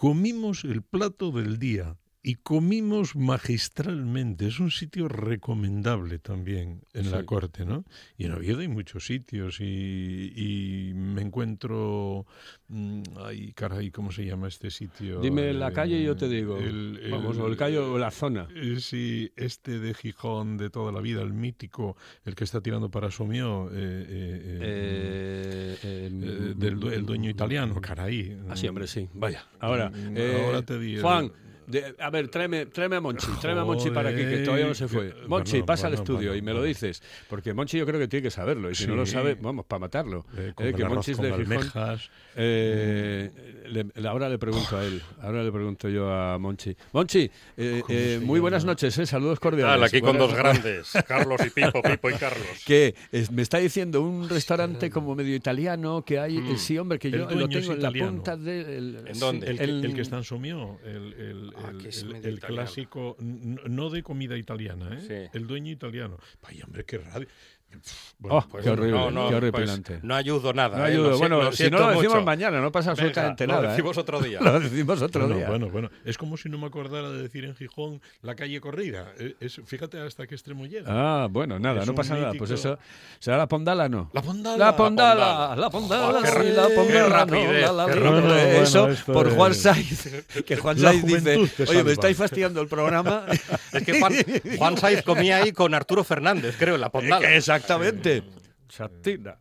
Comimos 0.00 0.62
el 0.62 0.82
plato 0.82 1.32
del 1.32 1.58
día 1.58 1.96
y 2.22 2.34
comimos 2.34 3.14
magistralmente. 3.16 4.46
Es 4.48 4.58
un 4.60 4.70
sitio 4.70 5.08
recomendable 5.08 6.18
también 6.18 6.82
en 6.92 7.10
la 7.10 7.24
corte, 7.24 7.64
¿no? 7.64 7.84
Y 8.16 8.24
en 8.26 8.32
Oviedo 8.32 8.58
hay 8.60 8.68
muchos 8.68 9.06
sitios 9.06 9.60
y, 9.60 10.32
y 10.34 10.92
me 10.94 11.22
encuentro... 11.22 12.26
mm, 12.68 13.02
Ay, 13.24 13.52
caray, 13.52 13.90
¿cómo 13.90 14.10
se 14.12 14.24
llama 14.26 14.48
este 14.48 14.70
sitio? 14.70 15.20
Dime 15.20 15.52
la 15.52 15.68
Eh, 15.68 15.72
calle 15.72 16.00
y 16.00 16.04
yo 16.04 16.16
te 16.16 16.28
digo. 16.28 16.58
el- 16.58 17.00
Vamos, 17.10 17.38
o 17.38 17.46
el 17.46 17.56
calle 17.56 17.78
o 17.78 17.96
la 17.98 18.10
zona. 18.10 18.48
eh, 18.54 18.76
Sí, 18.80 19.30
este 19.36 19.78
de 19.78 19.94
Gijón 19.94 20.56
de 20.56 20.70
toda 20.70 20.92
la 20.92 21.00
vida, 21.00 21.22
el 21.22 21.32
mítico, 21.32 21.96
el 22.24 22.34
que 22.34 22.44
está 22.44 22.60
tirando 22.60 22.90
para 22.90 23.10
Somió, 23.10 23.68
eh, 23.72 23.74
eh, 23.74 24.58
eh, 24.60 25.78
eh, 25.82 26.54
del 26.56 26.82
el 26.92 27.06
dueño 27.06 27.30
italiano, 27.30 27.80
caray. 27.80 28.36
Ah, 28.48 28.56
sí, 28.56 28.68
hombre, 28.68 28.86
sí. 28.86 29.08
Vaya. 29.14 29.46
Ahora, 29.60 29.90
Mm, 29.90 30.16
ahora 30.44 30.62
te 30.62 30.78
di 30.78 30.94
el- 30.96 31.02
Juan, 31.02 31.32
de- 31.68 31.94
a 31.98 32.10
ver, 32.10 32.28
tráeme, 32.28 32.66
tráeme 32.66 32.96
a 32.96 33.00
Monchi, 33.00 33.26
tráeme 33.40 33.60
a 33.60 33.64
Monchi 33.64 33.90
para 33.90 34.10
aquí, 34.10 34.22
que 34.22 34.38
todavía 34.38 34.66
no 34.66 34.74
se 34.74 34.88
fue. 34.88 35.14
Monchi, 35.26 35.52
bueno, 35.52 35.66
pasa 35.66 35.86
al 35.86 35.94
estudio 35.94 36.30
bueno, 36.30 36.34
y 36.36 36.42
me 36.42 36.52
lo 36.54 36.62
dices, 36.62 37.02
porque 37.28 37.54
Monchi 37.54 37.78
yo 37.78 37.86
creo 37.86 38.00
que 38.00 38.08
tiene 38.08 38.22
que 38.24 38.30
saberlo, 38.30 38.70
y 38.70 38.74
si 38.74 38.86
no 38.86 38.94
lo 38.96 39.06
sabe, 39.06 39.34
vamos, 39.40 39.66
para 39.66 39.80
matarlo. 39.80 40.24
Eh, 40.36 40.52
con 40.54 40.66
Eh, 40.66 40.74
que 40.74 40.84
Monchi 40.84 41.12
es 41.12 41.18
de 41.18 41.28
Gijón. 41.32 41.40
almejas. 41.52 42.10
Eh, 42.40 43.30
le- 43.68 44.08
ahora 44.08 44.28
le 44.28 44.38
pregunto 44.38 44.76
a 44.78 44.84
él, 44.84 45.02
ahora 45.20 45.42
le 45.42 45.52
pregunto 45.52 45.88
yo 45.88 46.10
a 46.12 46.38
Monchi. 46.38 46.74
Monchi, 46.92 47.30
eh, 47.56 47.82
¿Cómo 47.82 47.98
eh, 47.98 48.20
muy 48.22 48.40
buenas 48.40 48.64
noches, 48.64 48.96
eh, 48.98 49.06
saludos 49.06 49.40
cordiales. 49.40 49.74
Tal, 49.74 49.84
aquí 49.84 50.00
con 50.00 50.16
Buenas- 50.16 50.28
dos 50.28 50.36
grandes, 50.38 50.92
Carlos 51.06 51.40
y 51.46 51.50
Pipo, 51.50 51.82
Pipo 51.82 52.10
y 52.10 52.14
Carlos. 52.14 52.46
que 52.66 52.94
es- 53.12 53.30
me 53.30 53.42
está 53.42 53.58
diciendo 53.58 54.00
un 54.02 54.28
restaurante 54.28 54.90
como 54.90 55.14
medio 55.14 55.34
italiano 55.34 56.02
que 56.04 56.18
hay, 56.18 56.38
eh, 56.38 56.56
sí, 56.58 56.78
hombre, 56.78 56.98
que 56.98 57.10
yo 57.10 57.18
lo 57.30 57.48
tengo 57.48 57.72
en 57.72 57.82
la 57.82 57.90
punta 57.92 58.36
de... 58.36 58.78
el- 58.78 58.98
¿En 59.06 59.18
dónde? 59.18 59.46
El, 59.50 59.58
que- 59.58 59.64
el- 59.64 59.84
el 59.84 59.94
que 59.94 60.00
está 60.00 60.16
en 60.16 60.24
Somió, 60.24 60.78
el, 60.84 61.12
el- 61.14 61.52
Ah, 61.64 61.70
el- 61.70 61.86
es 61.86 62.40
clásico, 62.40 63.16
no 63.20 63.90
de 63.90 64.02
comida 64.02 64.36
italiana, 64.36 64.96
¿eh? 64.98 65.00
Sí. 65.30 65.30
el 65.38 65.46
dueño 65.46 65.70
italiano. 65.72 66.18
Vaya, 66.42 66.64
hombre, 66.64 66.84
qué 66.84 66.98
radio. 66.98 67.28
Oh, 68.28 68.44
Pues 68.50 68.64
qué 68.64 68.70
horrible, 68.70 68.90
no, 68.98 69.10
no, 69.12 69.28
qué 69.28 69.36
pues 69.36 69.36
horripilante. 69.36 70.00
no 70.02 70.14
ayudo 70.16 70.52
nada. 70.52 70.78
No 70.78 70.86
eh, 70.86 70.94
lo 70.94 71.18
bueno, 71.18 71.42
lo 71.42 71.52
si 71.52 71.70
no 71.70 71.78
lo 71.78 71.88
decimos 71.90 72.14
mucho. 72.14 72.24
mañana, 72.24 72.60
no 72.60 72.72
pasa 72.72 72.90
absolutamente 72.90 73.46
lo 73.46 73.52
nada. 73.52 73.66
¿eh? 73.68 73.70
decimos 73.70 73.96
otro 73.98 74.20
día. 74.20 74.40
Lo 74.42 74.58
decimos 74.58 75.00
otro 75.02 75.20
Bueno, 75.22 75.36
día. 75.36 75.48
bueno, 75.48 75.68
bueno. 75.70 75.90
Es 76.04 76.18
como 76.18 76.36
si 76.36 76.48
no 76.48 76.58
me 76.58 76.66
acordara 76.66 77.10
de 77.10 77.22
decir 77.22 77.44
en 77.44 77.54
Gijón 77.54 78.00
la 78.22 78.34
calle 78.34 78.60
Corrida. 78.60 79.12
Eh, 79.20 79.36
Es, 79.38 79.60
fíjate 79.64 80.00
hasta 80.00 80.26
qué 80.26 80.34
extremo 80.34 80.66
llega. 80.66 80.86
Ah, 80.88 81.28
bueno, 81.30 81.58
nada, 81.60 81.82
Es 81.82 81.86
no 81.86 81.94
pasa 81.94 82.14
nada. 82.16 82.32
Pues 82.36 82.50
eso, 82.50 82.76
¿será 83.20 83.36
la 83.36 83.46
pondala 83.46 83.88
no? 83.88 84.10
La 84.12 84.22
Pondala. 84.22 84.56
La 84.58 84.76
pondala, 84.76 85.14
Pondala. 85.14 85.56
la 85.56 85.70
pondala, 85.70 86.18
Oh, 86.18 86.26
sí, 86.42 86.48
la 86.50 86.68
qué 86.68 86.74
pondala, 86.74 87.26
no, 87.26 87.52
la, 87.52 87.72
la, 87.72 87.86
la. 87.86 88.10
Bueno, 88.10 88.34
Eso 88.34 88.88
por 89.06 89.30
Juan 89.30 89.54
Saiz, 89.54 90.24
que 90.46 90.56
Juan 90.56 90.76
Saiz 90.78 91.04
dice, 91.04 91.36
oye, 91.36 91.48
salva". 91.66 91.82
me 91.84 91.92
estáis 91.92 92.16
fastidiando 92.16 92.60
el 92.60 92.66
programa. 92.68 93.26
Es 93.70 93.84
que 93.84 94.00
Juan, 94.56 94.76
Saiz 94.78 95.02
comía 95.02 95.36
ahí 95.36 95.52
con 95.52 95.74
Arturo 95.74 96.02
Fernández, 96.02 96.56
creo, 96.58 96.76
en 96.76 96.80
la 96.80 96.88
pondala. 96.90 97.28
Exactamente. 97.58 98.22
Chatina. 98.68 99.38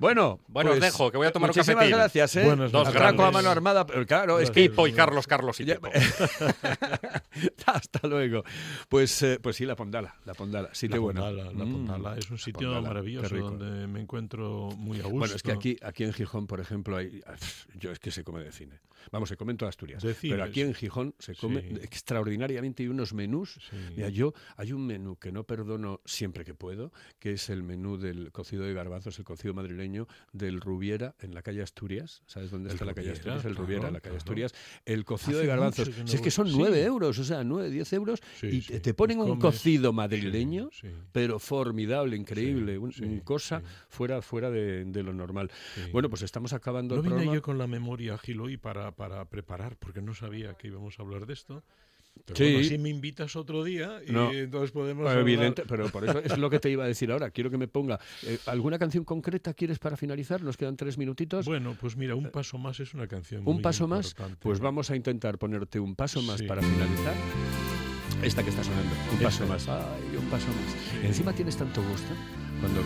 Bueno, 0.00 0.40
Bueno, 0.48 0.70
os 0.72 0.78
pues, 0.78 0.92
dejo, 0.92 1.10
que 1.10 1.16
voy 1.18 1.26
a 1.26 1.30
tomar 1.32 1.50
un 1.50 1.54
muchísimas 1.56 1.76
cafetín. 1.82 1.96
gracias, 1.98 2.36
¿eh? 2.36 2.44
Buenas 2.46 2.72
Dos 2.72 2.88
Atraco 2.88 3.22
a 3.24 3.30
mano 3.30 3.50
armada, 3.50 3.86
pero 3.86 4.04
claro, 4.06 4.40
es 4.40 4.50
que 4.50 4.68
Pipo 4.68 4.86
y 4.86 4.92
Carlos, 4.92 5.26
Carlos 5.26 5.60
y 5.60 5.66
Pipo. 5.66 5.90
Hasta 7.66 8.08
luego. 8.08 8.42
Pues, 8.88 9.22
eh, 9.22 9.38
pues 9.40 9.56
sí, 9.56 9.64
la 9.66 9.76
Pondala, 9.76 10.16
la 10.24 10.34
Pondala, 10.34 10.74
sitio 10.74 10.96
La 10.96 11.02
bueno. 11.02 11.20
Pondala, 11.20 11.52
la 11.52 11.64
Mm, 11.64 11.72
Pondala 11.72 12.18
es 12.18 12.30
un 12.30 12.38
sitio 12.38 12.68
Pondala, 12.68 12.88
maravilloso 12.88 13.36
donde 13.36 13.86
me 13.86 14.00
encuentro 14.00 14.70
muy 14.76 14.98
a 15.00 15.02
gusto. 15.04 15.18
Bueno, 15.18 15.34
es 15.34 15.42
que 15.42 15.52
aquí, 15.52 15.76
aquí 15.82 16.04
en 16.04 16.12
Gijón, 16.12 16.46
por 16.46 16.60
ejemplo, 16.60 16.96
hay, 16.96 17.20
yo 17.74 17.90
es 17.92 17.98
que 17.98 18.10
se 18.10 18.24
come 18.24 18.40
de 18.42 18.52
cine. 18.52 18.80
Vamos, 19.12 19.28
se 19.30 19.36
come 19.36 19.52
en 19.52 19.56
toda 19.56 19.68
Asturias. 19.70 20.02
Cine, 20.02 20.34
pero 20.34 20.44
aquí 20.44 20.60
en 20.62 20.74
Gijón 20.74 21.14
se 21.18 21.34
come 21.34 21.60
Sí. 21.62 21.68
extraordinariamente. 21.82 22.82
Hay 22.82 22.88
unos 22.88 23.12
menús. 23.14 23.58
Sí. 23.70 23.76
Mira, 23.96 24.08
yo 24.08 24.32
hay 24.56 24.72
un 24.72 24.86
menú 24.86 25.16
que 25.16 25.32
no 25.32 25.44
perdono 25.44 26.00
siempre 26.04 26.44
que 26.44 26.54
puedo, 26.54 26.92
que 27.18 27.32
es 27.32 27.48
el 27.50 27.62
menú 27.62 27.96
del 27.96 28.30
cocido 28.32 28.64
de 28.64 28.74
garbanzos, 28.74 29.18
el 29.18 29.24
cocido 29.24 29.54
madrileño 29.54 29.89
del 30.32 30.60
Rubiera 30.60 31.14
en 31.20 31.34
la 31.34 31.42
calle 31.42 31.62
Asturias. 31.62 32.22
¿Sabes 32.26 32.50
dónde 32.50 32.68
El 32.70 32.74
está 32.74 32.84
la 32.84 32.94
calle 32.94 33.08
Rubiera, 33.08 33.18
Asturias? 33.34 33.44
El 33.44 33.50
claro, 33.52 33.64
Rubiera, 33.66 33.88
en 33.88 33.94
la 33.94 34.00
calle 34.00 34.10
claro. 34.10 34.16
Asturias. 34.18 34.54
El 34.84 35.04
cocido 35.04 35.38
Hace 35.38 35.40
de 35.42 35.46
garbanzos. 35.46 35.88
no 35.98 36.06
si 36.06 36.16
es 36.16 36.22
que 36.22 36.30
son 36.30 36.48
Sí. 36.48 36.54
9 36.56 36.82
euros, 36.84 37.18
o 37.18 37.24
sea, 37.24 37.44
9, 37.44 37.70
10 37.70 37.92
euros, 37.92 38.20
Sí, 38.40 38.46
y 38.46 38.60
sí. 38.62 38.80
te- 38.80 38.94
ponen 38.94 39.20
un 39.20 39.38
cocido 39.38 39.92
madrileño, 39.92 40.70
Sí, 40.72 40.88
sí. 40.88 40.94
pero 41.12 41.38
formidable, 41.38 42.16
increíble, 42.16 42.72
Sí, 42.72 42.78
un- 42.78 42.92
sí, 42.92 43.04
un 43.04 43.20
cosa 43.20 43.60
sí. 43.60 43.66
fuera, 43.88 44.22
fuera 44.22 44.50
de, 44.50 44.84
de 44.84 45.02
lo 45.02 45.12
normal. 45.12 45.50
Sí. 45.74 45.82
Bueno, 45.92 46.08
pues 46.08 46.22
estamos 46.22 46.52
acabando 46.52 46.94
No 46.94 47.00
el 47.00 47.04
vine 47.04 47.14
programa. 47.16 47.34
yo 47.34 47.42
con 47.42 47.58
la 47.58 47.66
memoria 47.66 48.14
ágil 48.14 48.40
hoy 48.40 48.56
para, 48.56 48.90
para 48.92 49.24
preparar, 49.26 49.76
porque 49.76 50.00
no 50.02 50.14
sabía 50.14 50.54
que 50.54 50.68
íbamos 50.68 50.98
a 50.98 51.02
hablar 51.02 51.26
de 51.26 51.32
esto. 51.34 51.62
Pero 52.26 52.36
Sí. 52.36 52.52
bueno, 52.52 52.68
si 52.68 52.78
me 52.78 52.88
invitas 52.90 53.34
otro 53.34 53.64
día 53.64 54.00
y 54.06 54.12
No. 54.12 54.30
entonces 54.32 54.70
podemos 54.70 55.06
hablar- 55.08 55.20
evidente, 55.22 55.64
pero 55.66 55.88
por 55.88 56.04
eso 56.04 56.18
es 56.20 56.38
lo 56.38 56.48
que 56.50 56.60
te 56.60 56.70
iba 56.70 56.84
a 56.84 56.86
decir 56.86 57.10
ahora. 57.10 57.30
Quiero 57.30 57.50
que 57.50 57.58
me 57.58 57.66
ponga 57.66 57.98
eh, 58.22 58.38
alguna 58.46 58.78
canción 58.78 59.04
concreta 59.04 59.52
quieres 59.54 59.78
para 59.78 59.96
finalizar. 59.96 60.40
Nos 60.42 60.56
quedan 60.56 60.76
tres 60.76 60.96
minutitos. 60.98 61.46
Bueno, 61.46 61.76
pues 61.80 61.96
mira, 61.96 62.14
un 62.14 62.30
paso 62.30 62.56
más 62.58 62.78
es 62.80 62.94
una 62.94 63.08
canción. 63.08 63.40
un 63.46 63.54
muy 63.54 63.62
paso 63.62 63.88
más. 63.88 64.08
importante. 64.10 64.38
Pues 64.42 64.60
vamos 64.60 64.90
a 64.90 64.96
intentar 64.96 65.38
ponerte 65.38 65.80
un 65.80 65.96
paso 65.96 66.22
más 66.22 66.38
Sí. 66.38 66.46
para 66.46 66.62
finalizar. 66.62 67.14
Esta 68.22 68.42
que 68.42 68.50
está 68.50 68.62
sonando. 68.62 68.94
Un 69.08 69.14
Esta 69.14 69.24
paso 69.24 69.46
más. 69.46 69.68
Ay, 69.68 70.16
un 70.16 70.26
paso 70.26 70.46
más. 70.48 71.04
Encima 71.04 71.32
tienes 71.32 71.56
tanto 71.56 71.82
gusto 71.82 72.14
cuando. 72.60 72.82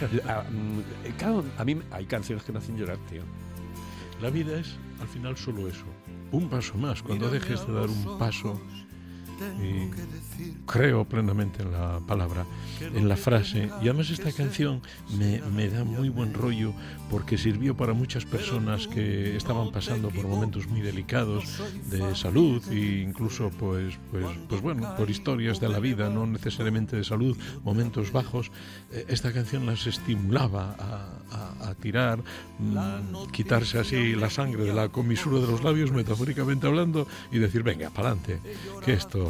Mm, 0.00 0.80
eh, 1.04 1.50
a 1.58 1.64
mí 1.64 1.76
hay 1.90 2.06
canciones 2.06 2.42
que 2.44 2.52
me 2.52 2.58
hacen 2.58 2.76
llorar, 2.78 2.96
tío. 3.10 3.22
La 4.22 4.30
vida 4.30 4.58
es 4.58 4.76
al 5.00 5.08
final 5.08 5.36
solo 5.36 5.68
eso. 5.68 5.84
Un 6.32 6.48
paso 6.48 6.74
más. 6.74 7.02
Cuando 7.02 7.28
dejes 7.28 7.66
de 7.66 7.72
dar 7.72 7.88
un 7.88 8.18
paso, 8.18 8.60
y 9.62 9.90
creo 10.66 11.04
plenamente 11.04 11.62
en 11.62 11.72
la 11.72 12.00
palabra, 12.06 12.46
en 12.80 13.08
la 13.08 13.16
frase. 13.16 13.70
Y 13.82 13.88
además 13.88 14.10
esta 14.10 14.32
canción 14.32 14.80
me, 15.18 15.40
me 15.54 15.68
da 15.68 15.84
muy 15.84 16.08
buen 16.08 16.32
rollo 16.34 16.72
porque 17.10 17.36
sirvió 17.38 17.76
para 17.76 17.92
muchas 17.92 18.24
personas 18.24 18.86
que 18.86 19.36
estaban 19.36 19.70
pasando 19.72 20.10
por 20.10 20.26
momentos 20.26 20.66
muy 20.68 20.80
delicados 20.80 21.44
de 21.90 22.14
salud 22.14 22.62
e 22.70 23.02
incluso 23.06 23.50
pues, 23.50 23.98
pues, 24.10 24.24
pues 24.48 24.60
bueno, 24.60 24.94
por 24.96 25.10
historias 25.10 25.60
de 25.60 25.68
la 25.68 25.80
vida, 25.80 26.08
no 26.10 26.26
necesariamente 26.26 26.96
de 26.96 27.04
salud, 27.04 27.36
momentos 27.64 28.12
bajos. 28.12 28.50
Eh, 28.92 29.06
Esta 29.08 29.32
canción 29.32 29.66
las 29.66 29.86
estimulaba 29.86 30.76
a, 30.78 31.64
a- 31.64 31.70
a 31.70 31.74
tirar, 31.74 32.18
mm, 32.58 33.30
quitarse 33.32 33.78
así 33.78 34.14
la 34.14 34.30
sangre 34.30 34.64
de 34.64 34.72
la 34.74 34.88
comisura 34.88 35.38
de 35.40 35.46
los 35.46 35.62
labios, 35.62 35.92
metafóricamente 35.92 36.66
hablando, 36.66 37.06
y 37.32 37.38
decir, 37.38 37.62
venga, 37.62 37.90
para 37.90 38.08
adelante, 38.10 38.40
que 38.84 38.92
esto... 38.94 39.29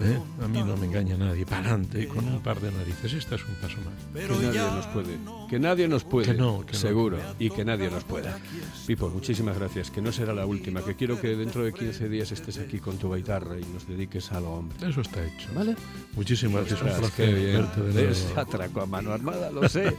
¿eh? 0.00 0.18
A 0.42 0.48
mí 0.48 0.62
no 0.62 0.76
me 0.76 0.86
engaña 0.86 1.16
nadie, 1.16 1.44
para 1.44 1.60
adelante, 1.70 2.06
con 2.08 2.24
un 2.26 2.40
par 2.40 2.60
de 2.60 2.70
narices. 2.70 3.12
Este 3.12 3.34
es 3.34 3.44
un 3.44 3.54
paso 3.56 3.76
más. 3.78 4.28
Que 4.28 4.28
nadie 4.28 4.58
nos 4.70 4.86
puede. 4.86 5.18
Que 5.48 5.58
nadie 5.58 5.88
nos 5.88 6.04
puede. 6.04 6.26
Que 6.26 6.34
no, 6.34 6.60
que 6.66 6.72
no, 6.72 6.78
seguro. 6.78 7.16
no. 7.16 7.34
Y 7.38 7.50
que 7.50 7.64
nadie 7.64 7.90
nos 7.90 8.04
pueda. 8.04 8.38
Pipo, 8.86 9.08
muchísimas 9.08 9.58
gracias. 9.58 9.90
Que 9.90 10.00
no 10.00 10.12
será 10.12 10.32
la 10.32 10.46
última. 10.46 10.82
Que 10.82 10.94
quiero 10.94 11.20
que 11.20 11.36
dentro 11.36 11.64
de 11.64 11.72
15 11.72 12.08
días 12.08 12.30
estés 12.32 12.58
aquí 12.58 12.78
con 12.78 12.98
tu 12.98 13.14
guitarra 13.14 13.56
y 13.58 13.64
nos 13.72 13.86
dediques 13.86 14.30
a 14.32 14.38
algo, 14.38 14.54
hombre. 14.54 14.76
Eso 14.88 15.00
está 15.00 15.24
hecho. 15.24 15.48
¿Vale? 15.54 15.74
Muchísimas 16.14 16.66
gracias, 16.66 16.82
un 16.82 16.88
Ostras, 16.88 17.10
placer 17.10 17.34
verte 17.34 17.80
de 17.80 17.92
nuevo. 17.92 18.10
Es 18.10 18.36
atraco 18.36 18.80
a 18.82 18.86
mano 18.86 19.12
armada, 19.12 19.50
lo 19.50 19.68
sé. 19.68 19.94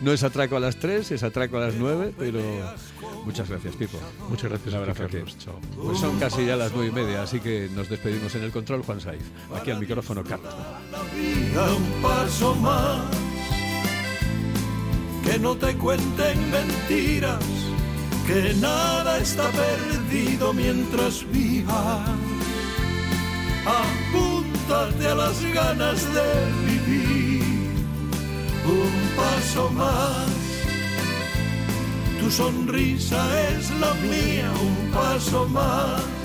No 0.00 0.12
es 0.12 0.22
atraco 0.22 0.56
a 0.56 0.60
las 0.60 0.76
3, 0.76 1.10
es 1.12 1.22
atraco 1.22 1.56
a 1.58 1.60
las 1.60 1.74
9, 1.74 2.14
pero 2.18 2.40
muchas 3.24 3.48
gracias, 3.48 3.74
Pipo. 3.76 3.98
Muchas 4.28 4.50
gracias 4.50 4.74
Un 4.74 4.80
a 4.80 4.84
ti, 4.84 4.90
abrazote. 4.90 5.18
Carlos. 5.18 5.38
Chao. 5.38 5.60
Pues 5.76 5.98
son 5.98 6.18
casi 6.18 6.46
ya 6.46 6.56
las 6.56 6.72
9 6.72 6.88
y 6.88 6.92
media, 6.92 7.22
así 7.22 7.40
que 7.40 7.68
nos 7.74 7.88
despedimos 7.88 8.34
en 8.34 8.44
el 8.44 8.50
control, 8.50 8.82
Juan 8.82 9.00
Saiz. 9.00 9.22
Aquí 9.54 9.70
al 9.70 9.80
micrófono, 9.80 10.22
Carlos. 10.22 10.54
Un 11.54 12.02
paso 12.02 12.54
más, 12.56 13.00
que 15.24 15.38
no 15.38 15.56
te 15.56 15.76
cuenten 15.76 16.50
mentiras, 16.50 17.44
que 18.26 18.54
nada 18.54 19.18
está 19.18 19.48
perdido 19.50 20.52
mientras 20.52 21.24
vivas. 21.32 22.08
Apúntate 23.66 25.08
a 25.08 25.14
las 25.14 25.42
ganas 25.52 26.00
de 26.14 26.30
vivir, 26.66 27.42
un 28.64 29.16
paso 29.16 29.70
más. 29.70 30.28
Tu 32.20 32.30
sonrisa 32.30 33.18
es 33.50 33.70
la 33.80 33.94
mía, 33.94 34.50
un 34.60 34.90
paso 34.90 35.48
más. 35.48 36.17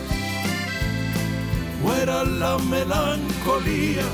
Fuera 1.84 2.24
la 2.24 2.58
melancolía, 2.60 4.06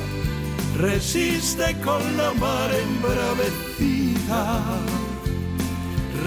resiste 0.76 1.80
con 1.86 2.02
la 2.18 2.34
mar 2.34 2.72
embravecida. 2.74 4.64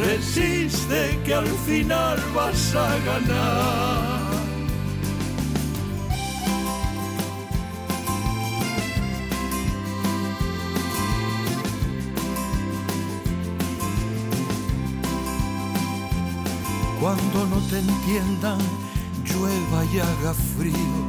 Resiste 0.07 1.19
que 1.25 1.35
al 1.35 1.49
final 1.67 2.19
vas 2.35 2.75
a 2.77 2.97
ganar. 3.05 4.23
Cuando 17.03 17.47
no 17.47 17.57
te 17.69 17.81
entiendan, 17.81 18.61
llueva 19.25 19.85
y 19.93 19.99
haga 19.99 20.35
frío, 20.57 21.02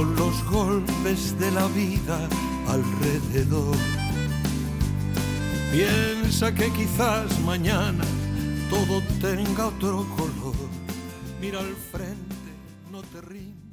con 0.00 0.16
los 0.16 0.42
golpes 0.50 1.38
de 1.38 1.50
la 1.50 1.66
vida 1.68 2.26
alrededor. 2.68 3.76
Piensa 5.70 6.54
que 6.54 6.72
quizás 6.72 7.38
mañana 7.40 8.04
todo 8.70 9.02
tenga 9.20 9.66
otro 9.66 10.06
color. 10.16 10.56
Mira 11.38 11.58
al 11.58 11.74
frente, 11.92 12.50
no 12.90 13.02
te 13.02 13.20
rindas. 13.20 13.69